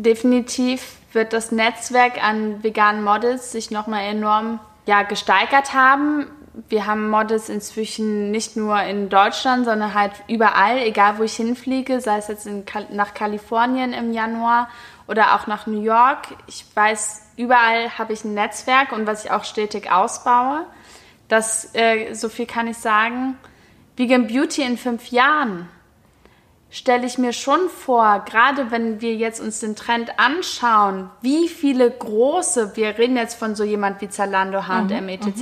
[0.03, 6.27] definitiv wird das Netzwerk an veganen Models sich nochmal enorm ja, gesteigert haben.
[6.67, 12.01] Wir haben Models inzwischen nicht nur in Deutschland, sondern halt überall, egal wo ich hinfliege,
[12.01, 14.69] sei es jetzt in, nach Kalifornien im Januar
[15.07, 16.27] oder auch nach New York.
[16.47, 20.65] Ich weiß, überall habe ich ein Netzwerk und was ich auch stetig ausbaue.
[21.29, 23.37] Das, äh, so viel kann ich sagen.
[23.95, 25.69] Vegan Beauty in fünf Jahren
[26.71, 31.91] stelle ich mir schon vor, gerade wenn wir jetzt uns den Trend anschauen, wie viele
[31.91, 35.33] große, wir reden jetzt von so jemand wie Zalando, H&M, etc.,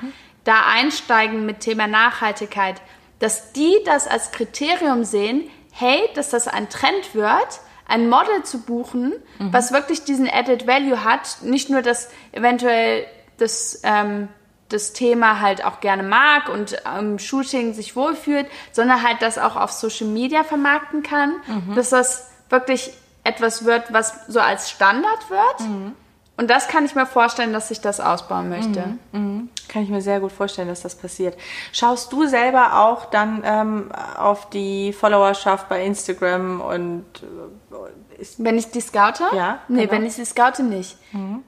[0.00, 0.12] mhm.
[0.44, 2.80] da einsteigen mit Thema Nachhaltigkeit,
[3.18, 8.62] dass die das als Kriterium sehen, hey, dass das ein Trend wird, ein Model zu
[8.62, 9.52] buchen, mhm.
[9.52, 13.04] was wirklich diesen Added Value hat, nicht nur das eventuell
[13.38, 14.28] das ähm,
[14.68, 19.56] das Thema halt auch gerne mag und im Shooting sich wohlfühlt, sondern halt das auch
[19.56, 21.74] auf Social Media vermarkten kann, mhm.
[21.74, 22.92] dass das wirklich
[23.24, 25.68] etwas wird, was so als Standard wird.
[25.68, 25.92] Mhm.
[26.36, 28.96] Und das kann ich mir vorstellen, dass ich das ausbauen möchte.
[29.12, 29.20] Mhm.
[29.20, 29.48] mhm.
[29.68, 31.36] Kann ich mir sehr gut vorstellen, dass das passiert.
[31.72, 38.70] Schaust du selber auch dann ähm, auf die Followerschaft bei Instagram und äh, wenn ich
[38.70, 39.24] die scoute?
[39.34, 39.58] Ja.
[39.68, 39.92] Nee, genau.
[39.92, 40.96] wenn ich sie scoute, nicht.
[41.12, 41.44] Mhm.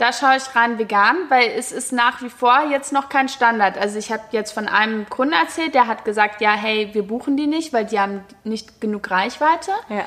[0.00, 3.76] Da schaue ich rein vegan, weil es ist nach wie vor jetzt noch kein Standard.
[3.76, 7.36] Also ich habe jetzt von einem Kunden erzählt, der hat gesagt, ja, hey, wir buchen
[7.36, 9.72] die nicht, weil die haben nicht genug Reichweite.
[9.90, 10.06] Ja.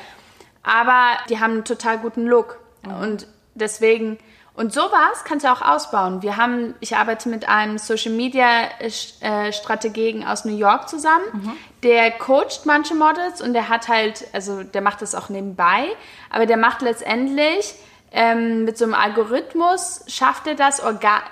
[0.64, 2.58] Aber die haben einen total guten Look.
[2.84, 3.02] Mhm.
[3.02, 4.18] Und deswegen,
[4.54, 6.22] und sowas kannst du auch ausbauen.
[6.22, 8.48] Wir haben, ich arbeite mit einem Social Media
[8.80, 11.24] äh, Strategen aus New York zusammen.
[11.34, 11.52] Mhm.
[11.84, 15.86] Der coacht manche Models und der hat halt, also der macht das auch nebenbei,
[16.30, 17.76] aber der macht letztendlich
[18.14, 21.22] ähm, mit so einem Algorithmus schafft er das, Orga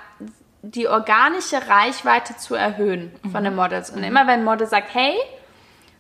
[0.63, 3.31] die organische Reichweite zu erhöhen mhm.
[3.31, 3.91] von den Models.
[3.91, 4.05] Und mhm.
[4.05, 5.15] immer wenn ein Model sagt, hey,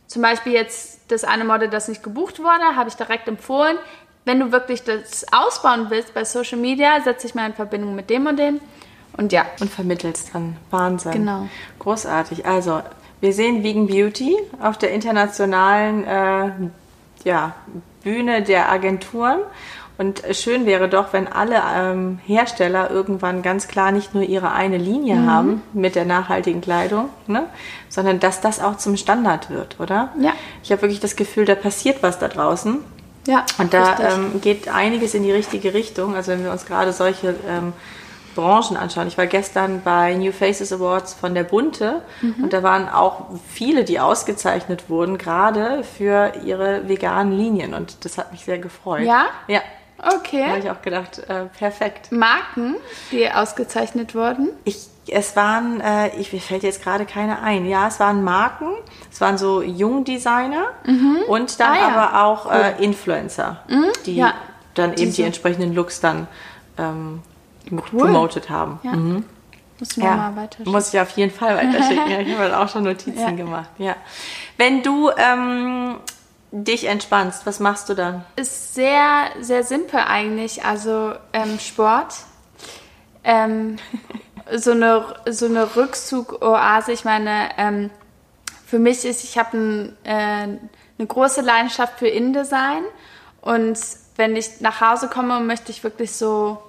[0.06, 3.78] zum Beispiel jetzt das eine Model, das nicht gebucht wurde, habe ich direkt empfohlen,
[4.24, 8.10] wenn du wirklich das ausbauen willst bei Social Media, setze ich mal in Verbindung mit
[8.10, 8.60] dem und dem.
[9.16, 9.46] Und ja.
[9.60, 10.56] Und vermittelst dann.
[10.70, 11.12] Wahnsinn.
[11.12, 11.48] Genau.
[11.78, 12.46] Großartig.
[12.46, 12.82] Also,
[13.20, 16.50] wir sehen Vegan Beauty auf der internationalen äh,
[17.24, 17.54] ja,
[18.02, 19.40] Bühne der Agenturen.
[20.02, 24.76] Und schön wäre doch, wenn alle ähm, Hersteller irgendwann ganz klar nicht nur ihre eine
[24.76, 25.30] Linie mhm.
[25.30, 27.44] haben mit der nachhaltigen Kleidung, ne?
[27.88, 30.08] sondern dass das auch zum Standard wird, oder?
[30.18, 30.32] Ja.
[30.64, 32.78] Ich habe wirklich das Gefühl, da passiert was da draußen.
[33.28, 33.46] Ja.
[33.58, 36.16] Und da ähm, geht einiges in die richtige Richtung.
[36.16, 37.72] Also wenn wir uns gerade solche ähm,
[38.34, 39.06] Branchen anschauen.
[39.06, 42.42] Ich war gestern bei New Faces Awards von der Bunte mhm.
[42.42, 48.18] und da waren auch viele, die ausgezeichnet wurden, gerade für ihre veganen Linien und das
[48.18, 49.02] hat mich sehr gefreut.
[49.02, 49.26] Ja?
[49.46, 49.60] Ja.
[50.02, 50.40] Okay.
[50.40, 52.10] Da habe ich auch gedacht, äh, perfekt.
[52.10, 52.76] Marken,
[53.12, 54.48] die ausgezeichnet wurden?
[54.64, 57.66] Ich, es waren, äh, ich, mir fällt jetzt gerade keine ein.
[57.66, 58.70] Ja, es waren Marken,
[59.12, 61.18] es waren so Jungdesigner mhm.
[61.28, 61.88] und dann ah, ja.
[61.88, 62.82] aber auch äh.
[62.82, 63.86] Influencer, mhm.
[64.06, 64.34] die ja.
[64.74, 66.26] dann eben die entsprechenden Looks dann
[66.78, 67.22] ähm,
[67.70, 67.80] cool.
[68.00, 68.80] promoted haben.
[68.82, 68.92] Ja.
[68.92, 69.24] Mhm.
[69.78, 70.16] Muss, ja.
[70.16, 70.72] mal weiterschicken.
[70.72, 72.08] Muss ich auf jeden Fall weiterschicken.
[72.10, 73.70] ja, ich habe auch schon Notizen gemacht.
[73.78, 73.96] Ja.
[74.56, 75.96] Wenn du ähm,
[76.52, 78.24] dich entspannst, was machst du dann?
[78.36, 80.64] Ist sehr, sehr simpel eigentlich.
[80.64, 82.14] Also ähm, Sport.
[83.24, 83.78] Ähm,
[84.56, 86.92] so eine, so eine Rückzug-Oase.
[86.92, 87.90] Ich meine, ähm,
[88.66, 90.58] für mich ist, ich habe ein, äh,
[90.98, 92.84] eine große Leidenschaft für InDesign.
[93.40, 93.78] Und
[94.16, 96.62] wenn ich nach Hause komme, möchte ich wirklich so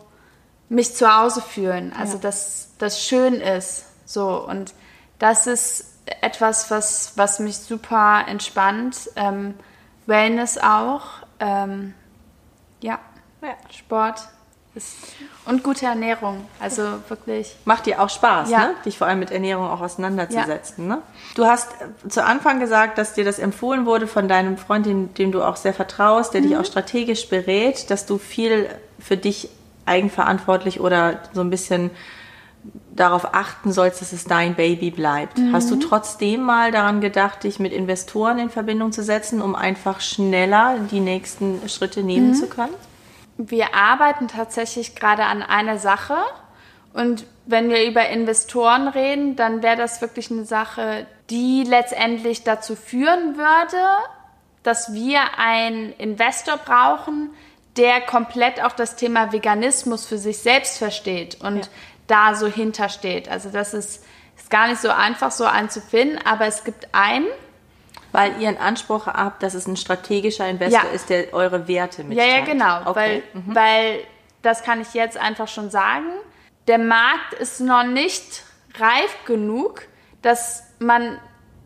[0.69, 1.93] mich zu Hause fühlen.
[1.99, 2.21] Also, ja.
[2.21, 3.85] dass das schön ist.
[4.05, 4.47] So.
[4.47, 4.73] Und
[5.19, 5.85] das ist
[6.21, 9.09] etwas, was, was mich super entspannt.
[9.17, 9.55] Ähm,
[10.05, 11.03] Wellness auch.
[11.39, 11.93] Ähm,
[12.81, 12.99] ja.
[13.41, 14.27] ja, Sport
[14.75, 14.97] ist,
[15.45, 16.45] und gute Ernährung.
[16.59, 17.55] Also wirklich.
[17.65, 18.59] Macht dir auch Spaß, ja.
[18.59, 18.75] ne?
[18.85, 20.89] dich vor allem mit Ernährung auch auseinanderzusetzen.
[20.89, 20.95] Ja.
[20.95, 21.01] Ne?
[21.35, 21.69] Du hast
[22.09, 25.57] zu Anfang gesagt, dass dir das empfohlen wurde von deinem Freund, dem, dem du auch
[25.57, 26.47] sehr vertraust, der mhm.
[26.47, 28.67] dich auch strategisch berät, dass du viel
[28.99, 29.49] für dich
[29.85, 31.91] eigenverantwortlich oder so ein bisschen
[32.95, 35.37] darauf achten sollst, dass es dein Baby bleibt.
[35.37, 35.53] Mhm.
[35.53, 39.99] Hast du trotzdem mal daran gedacht, dich mit Investoren in Verbindung zu setzen, um einfach
[39.99, 42.33] schneller die nächsten Schritte nehmen mhm.
[42.35, 42.73] zu können?
[43.37, 46.15] Wir arbeiten tatsächlich gerade an einer Sache.
[46.93, 52.75] Und wenn wir über Investoren reden, dann wäre das wirklich eine Sache, die letztendlich dazu
[52.75, 53.77] führen würde,
[54.61, 57.31] dass wir einen Investor brauchen,
[57.75, 61.63] der komplett auch das Thema Veganismus für sich selbst versteht und ja.
[62.07, 63.29] Da so hintersteht.
[63.29, 66.87] Also das ist, ist gar nicht so einfach, so einen zu finden, aber es gibt
[66.93, 67.27] einen.
[68.11, 70.89] Weil ihr einen Anspruch habt, dass es ein strategischer Investor ja.
[70.89, 72.29] ist, der eure Werte mitteilt.
[72.29, 72.81] Ja, ja, genau.
[72.81, 72.93] Okay.
[73.33, 73.55] Weil, mhm.
[73.55, 73.99] weil,
[74.43, 76.05] das kann ich jetzt einfach schon sagen,
[76.67, 78.43] der Markt ist noch nicht
[78.77, 79.83] reif genug,
[80.21, 81.17] dass man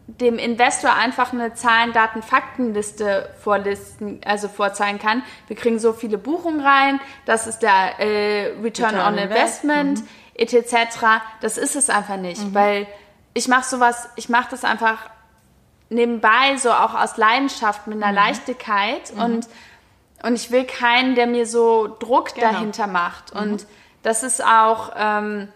[0.07, 5.21] dem Investor einfach eine Zahlen, Daten, Faktenliste vorlisten, also vorzeigen kann.
[5.47, 10.07] Wir kriegen so viele Buchungen rein, das ist der äh, Return, Return, on Investment, mhm.
[10.37, 11.21] Etc.
[11.41, 12.53] Das ist es einfach nicht, mhm.
[12.53, 12.87] weil
[13.33, 14.97] ich mache sowas, ich mache das einfach
[15.89, 18.27] nebenbei so auch aus Leidenschaft mit einer mhm.
[18.27, 19.21] Leichtigkeit mhm.
[19.21, 19.47] und
[20.23, 22.51] und ich will keinen, der mir so Druck genau.
[22.51, 23.31] dahinter macht.
[23.33, 23.67] Und mhm.
[24.01, 25.47] das ist auch ähm,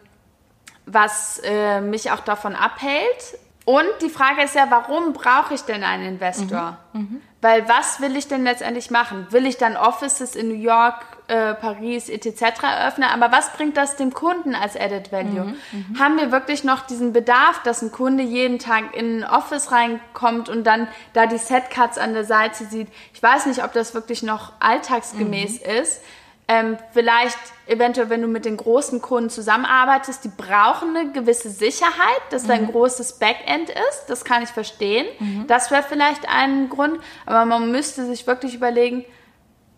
[0.86, 5.84] was äh, mich auch davon abhält, und die Frage ist ja, warum brauche ich denn
[5.84, 6.78] einen Investor?
[6.94, 7.02] Mhm.
[7.02, 7.22] Mhm.
[7.42, 9.28] Weil was will ich denn letztendlich machen?
[9.30, 12.42] Will ich dann Offices in New York, äh, Paris etc.
[12.64, 13.08] eröffnen?
[13.10, 15.46] Aber was bringt das dem Kunden als Added Value?
[15.46, 15.56] Mhm.
[15.72, 16.00] mhm.
[16.00, 20.50] Haben wir wirklich noch diesen Bedarf, dass ein Kunde jeden Tag in ein Office reinkommt
[20.50, 22.90] und dann da die Setcards an der Seite sieht?
[23.14, 25.82] Ich weiß nicht, ob das wirklich noch alltagsgemäß mhm.
[25.82, 26.02] ist.
[26.50, 32.22] Ähm, vielleicht eventuell, wenn du mit den großen Kunden zusammenarbeitest, die brauchen eine gewisse Sicherheit,
[32.30, 32.72] dass da ein mhm.
[32.72, 34.08] großes Backend ist.
[34.08, 35.08] Das kann ich verstehen.
[35.20, 35.48] Mhm.
[35.48, 37.00] Das wäre vielleicht ein Grund.
[37.26, 39.06] Aber man müsste sich wirklich überlegen,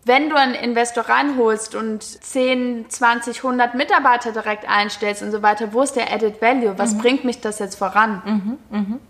[0.04, 5.72] wenn du einen Investor reinholst und 10, 20, 100 Mitarbeiter direkt einstellst und so weiter,
[5.72, 6.74] wo ist der Added Value?
[6.76, 6.98] Was mhm.
[6.98, 8.58] bringt mich das jetzt voran?
[8.70, 8.78] Mhm.
[8.78, 9.00] mhm.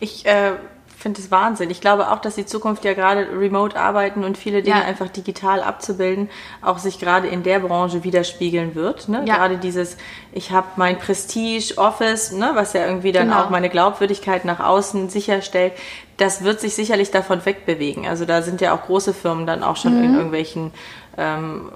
[0.00, 0.52] Ich äh
[0.98, 1.70] finde es Wahnsinn.
[1.70, 4.84] Ich glaube auch, dass die Zukunft ja gerade remote arbeiten und viele Dinge ja.
[4.84, 6.28] einfach digital abzubilden,
[6.60, 9.08] auch sich gerade in der Branche widerspiegeln wird.
[9.08, 9.22] Ne?
[9.24, 9.36] Ja.
[9.36, 9.96] Gerade dieses,
[10.32, 13.44] ich habe mein Prestige Office, ne, was ja irgendwie dann genau.
[13.44, 15.72] auch meine Glaubwürdigkeit nach außen sicherstellt,
[16.16, 18.08] das wird sich sicherlich davon wegbewegen.
[18.08, 20.04] Also da sind ja auch große Firmen dann auch schon mhm.
[20.04, 20.72] in irgendwelchen
[21.16, 21.70] ähm,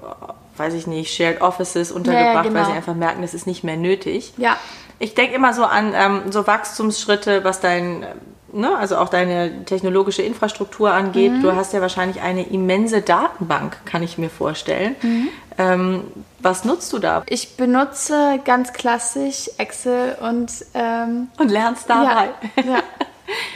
[0.57, 2.59] weiß ich nicht, Shared Offices untergebracht, ja, genau.
[2.59, 4.33] weil sie einfach merken, es ist nicht mehr nötig.
[4.37, 4.57] Ja.
[4.99, 8.05] Ich denke immer so an ähm, so Wachstumsschritte, was dein
[8.53, 11.31] ne, also auch deine technologische Infrastruktur angeht.
[11.31, 11.41] Mhm.
[11.41, 14.95] Du hast ja wahrscheinlich eine immense Datenbank, kann ich mir vorstellen.
[15.01, 15.29] Mhm.
[15.57, 16.03] Ähm,
[16.39, 17.23] was nutzt du da?
[17.27, 22.29] Ich benutze ganz klassisch Excel und ähm, und lernst dabei.
[22.55, 22.83] Ja, ja,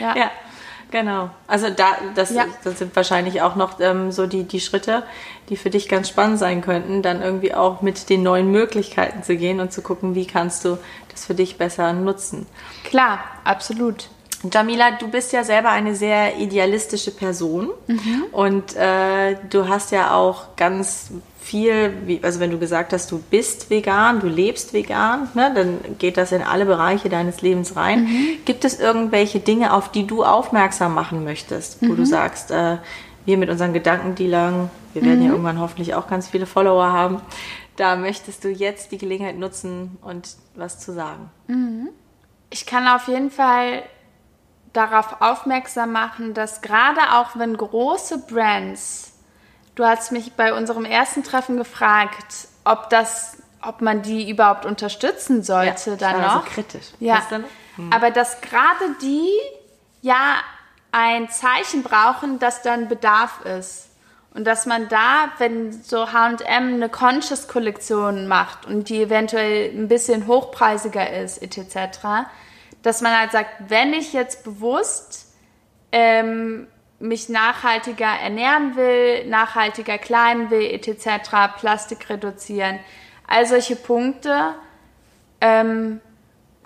[0.00, 0.16] ja.
[0.16, 0.30] ja
[0.90, 1.30] genau.
[1.46, 2.46] Also da, das, ja.
[2.64, 5.02] das sind wahrscheinlich auch noch ähm, so die, die Schritte,
[5.48, 9.36] die für dich ganz spannend sein könnten, dann irgendwie auch mit den neuen Möglichkeiten zu
[9.36, 10.78] gehen und zu gucken, wie kannst du
[11.10, 12.46] das für dich besser nutzen.
[12.84, 14.08] Klar, absolut.
[14.52, 18.24] Jamila, du bist ja selber eine sehr idealistische Person mhm.
[18.30, 23.18] und äh, du hast ja auch ganz viel, wie, also wenn du gesagt hast, du
[23.18, 28.04] bist vegan, du lebst vegan, ne, dann geht das in alle Bereiche deines Lebens rein.
[28.04, 28.28] Mhm.
[28.44, 31.96] Gibt es irgendwelche Dinge, auf die du aufmerksam machen möchtest, wo mhm.
[31.96, 32.76] du sagst, äh,
[33.24, 35.32] wir mit unseren Gedankendealern, wir werden ja mhm.
[35.32, 37.20] irgendwann hoffentlich auch ganz viele Follower haben,
[37.76, 41.30] da möchtest du jetzt die Gelegenheit nutzen und was zu sagen?
[41.46, 41.88] Mhm.
[42.50, 43.82] Ich kann auf jeden Fall
[44.72, 49.12] darauf aufmerksam machen, dass gerade auch wenn große Brands,
[49.74, 55.42] du hast mich bei unserem ersten Treffen gefragt, ob das, ob man die überhaupt unterstützen
[55.42, 56.34] sollte ja, dann noch.
[56.36, 56.86] Also kritisch.
[57.00, 57.22] Ja.
[57.76, 57.92] Hm.
[57.92, 59.30] Aber dass gerade die
[60.02, 60.36] ja
[60.92, 63.86] ein Zeichen brauchen, dass dann Bedarf ist.
[64.34, 70.26] Und dass man da, wenn so HM eine Conscious-Kollektion macht und die eventuell ein bisschen
[70.26, 72.28] hochpreisiger ist, etc.,
[72.82, 75.34] dass man halt sagt, wenn ich jetzt bewusst
[75.92, 76.66] ähm,
[77.00, 82.78] mich nachhaltiger ernähren will, nachhaltiger kleiden will, etc., Plastik reduzieren,
[83.26, 84.54] all solche Punkte,
[85.40, 86.00] ähm,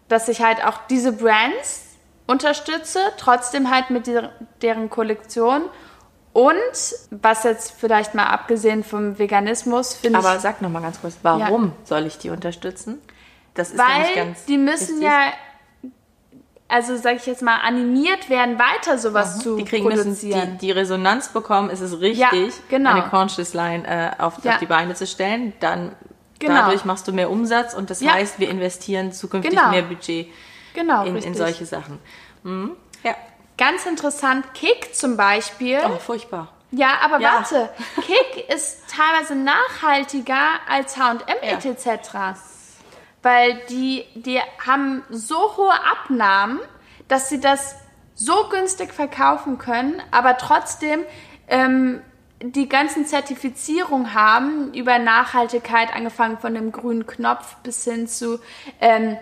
[0.08, 1.86] dass ich halt auch diese Brands
[2.26, 5.62] unterstütze, trotzdem halt mit der, deren Kollektion
[6.32, 6.54] und
[7.10, 10.24] was jetzt vielleicht mal abgesehen vom Veganismus finde ich.
[10.24, 11.72] Aber sag noch mal ganz kurz, warum ja.
[11.84, 13.02] soll ich die unterstützen?
[13.54, 15.02] Das ist Weil ja ganz die müssen richtig.
[15.02, 15.32] ja
[16.72, 19.40] also sage ich jetzt mal, animiert werden, weiter sowas mhm.
[19.40, 20.52] zu die kriegen produzieren.
[20.52, 22.30] Die, die, Resonanz bekommen, ist es richtig, ja,
[22.70, 22.92] genau.
[22.92, 24.54] eine Conscious Line äh, auf, ja.
[24.54, 25.94] auf, die Beine zu stellen, dann
[26.38, 26.54] genau.
[26.54, 28.14] dadurch machst du mehr Umsatz und das ja.
[28.14, 29.70] heißt, wir investieren zukünftig genau.
[29.70, 30.28] mehr Budget
[30.72, 31.98] genau, in, in, solche Sachen.
[32.42, 32.72] Mhm.
[33.04, 33.14] Ja.
[33.58, 35.78] Ganz interessant, Kick zum Beispiel.
[35.84, 36.48] Oh, furchtbar.
[36.70, 37.34] Ja, aber ja.
[37.34, 42.51] warte, Kick ist teilweise nachhaltiger als H&M etc
[43.22, 46.60] weil die, die haben so hohe Abnahmen,
[47.08, 47.76] dass sie das
[48.14, 51.00] so günstig verkaufen können, aber trotzdem
[51.48, 52.00] ähm,
[52.40, 58.40] die ganzen Zertifizierungen haben über Nachhaltigkeit, angefangen von dem grünen Knopf bis hin zu
[58.80, 59.16] ähm,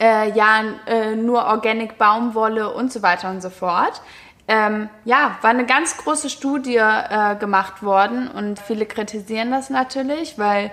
[0.00, 4.00] äh, ja, äh, nur Organic Baumwolle und so weiter und so fort.
[4.48, 10.38] ähm, ja, war eine ganz große Studie äh, gemacht worden und viele kritisieren das natürlich,
[10.38, 10.70] weil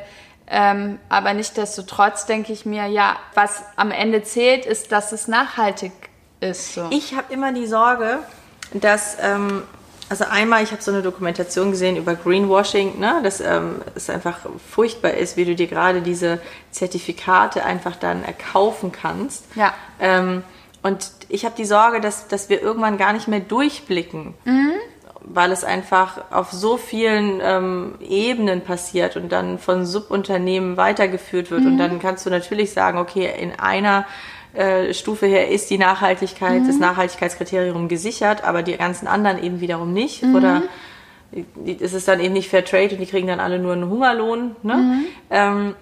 [0.47, 5.91] ähm, aber nichtdestotrotz denke ich mir, ja, was am Ende zählt, ist, dass es nachhaltig
[6.39, 6.75] ist.
[6.75, 6.87] So.
[6.91, 8.19] Ich habe immer die Sorge,
[8.73, 9.63] dass, ähm,
[10.09, 14.39] also einmal, ich habe so eine Dokumentation gesehen über Greenwashing, ne, dass ähm, es einfach
[14.69, 16.41] furchtbar ist, wie du dir gerade diese
[16.71, 19.45] Zertifikate einfach dann erkaufen kannst.
[19.55, 19.73] Ja.
[19.99, 20.43] Ähm,
[20.81, 24.33] und ich habe die Sorge, dass, dass wir irgendwann gar nicht mehr durchblicken.
[24.43, 24.73] Mhm
[25.25, 31.61] weil es einfach auf so vielen ähm, Ebenen passiert und dann von Subunternehmen weitergeführt wird.
[31.61, 31.67] Mhm.
[31.67, 34.05] Und dann kannst du natürlich sagen, okay, in einer
[34.53, 36.67] äh, Stufe her ist die Nachhaltigkeit, mhm.
[36.67, 40.23] das Nachhaltigkeitskriterium gesichert, aber die ganzen anderen eben wiederum nicht.
[40.23, 40.35] Mhm.
[40.35, 40.61] Oder
[41.65, 44.55] ist es dann eben nicht Fair Trade und die kriegen dann alle nur einen Hungerlohn.
[44.61, 44.75] Ne?
[44.75, 45.05] Mhm.
[45.31, 45.75] Ähm,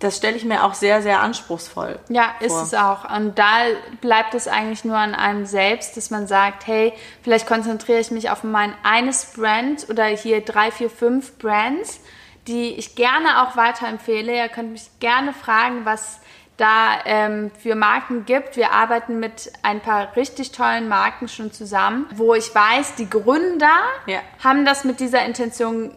[0.00, 2.62] das stelle ich mir auch sehr, sehr anspruchsvoll Ja, ist vor.
[2.62, 3.10] es auch.
[3.16, 3.64] Und da
[4.00, 6.92] bleibt es eigentlich nur an einem selbst, dass man sagt, hey,
[7.22, 12.00] vielleicht konzentriere ich mich auf mein eines Brand oder hier drei, vier, fünf Brands,
[12.46, 14.34] die ich gerne auch weiterempfehle.
[14.36, 16.20] Ihr könnt mich gerne fragen, was
[16.58, 18.56] da ähm, für Marken gibt.
[18.56, 23.76] Wir arbeiten mit ein paar richtig tollen Marken schon zusammen, wo ich weiß, die Gründer
[24.06, 24.18] ja.
[24.42, 25.92] haben das mit dieser Intention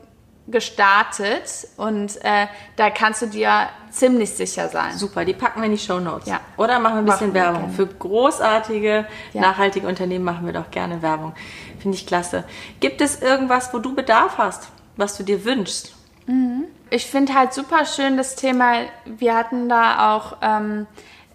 [0.52, 4.98] gestartet und äh, da kannst du dir ziemlich sicher sein.
[4.98, 6.28] Super, die packen wir in die Show Notes.
[6.28, 6.40] Ja.
[6.58, 7.72] Oder machen wir ein bisschen machen Werbung.
[7.72, 9.42] Für großartige, ja.
[9.42, 11.34] nachhaltige Unternehmen machen wir doch gerne Werbung.
[11.80, 12.44] Finde ich klasse.
[12.80, 15.94] Gibt es irgendwas, wo du Bedarf hast, was du dir wünschst?
[16.28, 16.66] Mhm.
[16.90, 18.74] Ich finde halt super schön das Thema,
[19.06, 20.38] wir hatten da auch...
[20.42, 20.88] Ähm,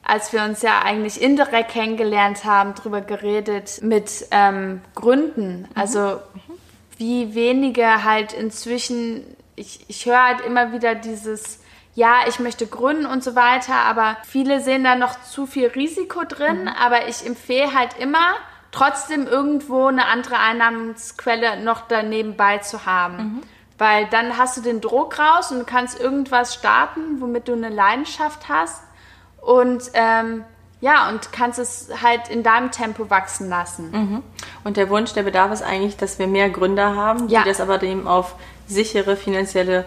[0.08, 5.62] als wir uns ja eigentlich indirekt kennengelernt haben, darüber geredet mit ähm, Gründen.
[5.62, 5.68] Mhm.
[5.74, 6.45] Also mhm
[6.96, 9.24] wie wenige halt inzwischen,
[9.54, 11.60] ich, ich höre halt immer wieder dieses,
[11.94, 16.24] ja, ich möchte gründen und so weiter, aber viele sehen da noch zu viel Risiko
[16.24, 16.68] drin, mhm.
[16.68, 18.34] aber ich empfehle halt immer,
[18.70, 23.16] trotzdem irgendwo eine andere Einnahmensquelle noch daneben bei zu haben.
[23.16, 23.42] Mhm.
[23.78, 28.48] Weil dann hast du den Druck raus und kannst irgendwas starten, womit du eine Leidenschaft
[28.48, 28.82] hast.
[29.40, 30.44] Und ähm,
[30.80, 33.90] ja, und kannst es halt in deinem Tempo wachsen lassen.
[33.90, 34.22] Mhm.
[34.64, 37.42] Und der Wunsch, der Bedarf ist eigentlich, dass wir mehr Gründer haben, ja.
[37.42, 38.34] die das aber dem auf
[38.66, 39.86] sichere finanzielle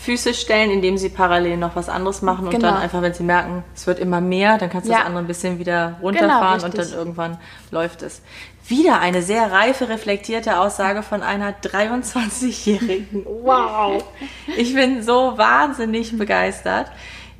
[0.00, 2.68] Füße stellen, indem sie parallel noch was anderes machen und genau.
[2.68, 4.98] dann einfach, wenn sie merken, es wird immer mehr, dann kannst du ja.
[4.98, 7.38] das andere ein bisschen wieder runterfahren genau, und dann irgendwann
[7.70, 8.22] läuft es.
[8.66, 13.26] Wieder eine sehr reife, reflektierte Aussage von einer 23-Jährigen.
[13.26, 14.04] Wow!
[14.56, 16.90] Ich bin so wahnsinnig begeistert.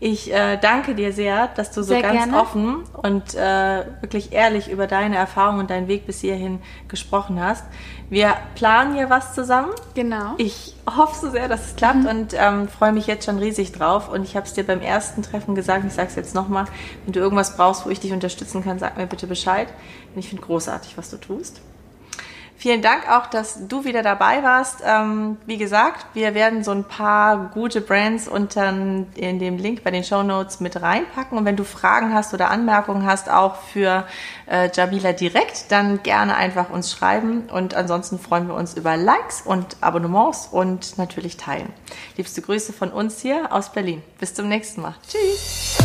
[0.03, 2.40] Ich äh, danke dir sehr, dass du so sehr ganz gerne.
[2.40, 7.64] offen und äh, wirklich ehrlich über deine Erfahrungen und deinen Weg bis hierhin gesprochen hast.
[8.09, 9.68] Wir planen hier was zusammen.
[9.94, 10.34] Genau.
[10.38, 12.07] Ich hoffe so sehr, dass es klappt mhm.
[12.07, 14.09] und ähm, freue mich jetzt schon riesig drauf.
[14.09, 16.64] Und ich habe es dir beim ersten Treffen gesagt, ich sage es jetzt nochmal,
[17.05, 19.68] wenn du irgendwas brauchst, wo ich dich unterstützen kann, sag mir bitte Bescheid.
[20.16, 21.61] ich finde großartig, was du tust.
[22.61, 24.82] Vielen Dank auch, dass du wieder dabei warst.
[24.84, 29.90] Ähm, wie gesagt, wir werden so ein paar gute Brands unter in dem Link bei
[29.90, 31.38] den Show Notes mit reinpacken.
[31.38, 34.04] Und wenn du Fragen hast oder Anmerkungen hast, auch für
[34.46, 37.48] äh, Jabila direkt, dann gerne einfach uns schreiben.
[37.50, 41.72] Und ansonsten freuen wir uns über Likes und Abonnements und natürlich teilen.
[42.18, 44.02] Liebste Grüße von uns hier aus Berlin.
[44.18, 44.96] Bis zum nächsten Mal.
[45.08, 45.78] Tschüss.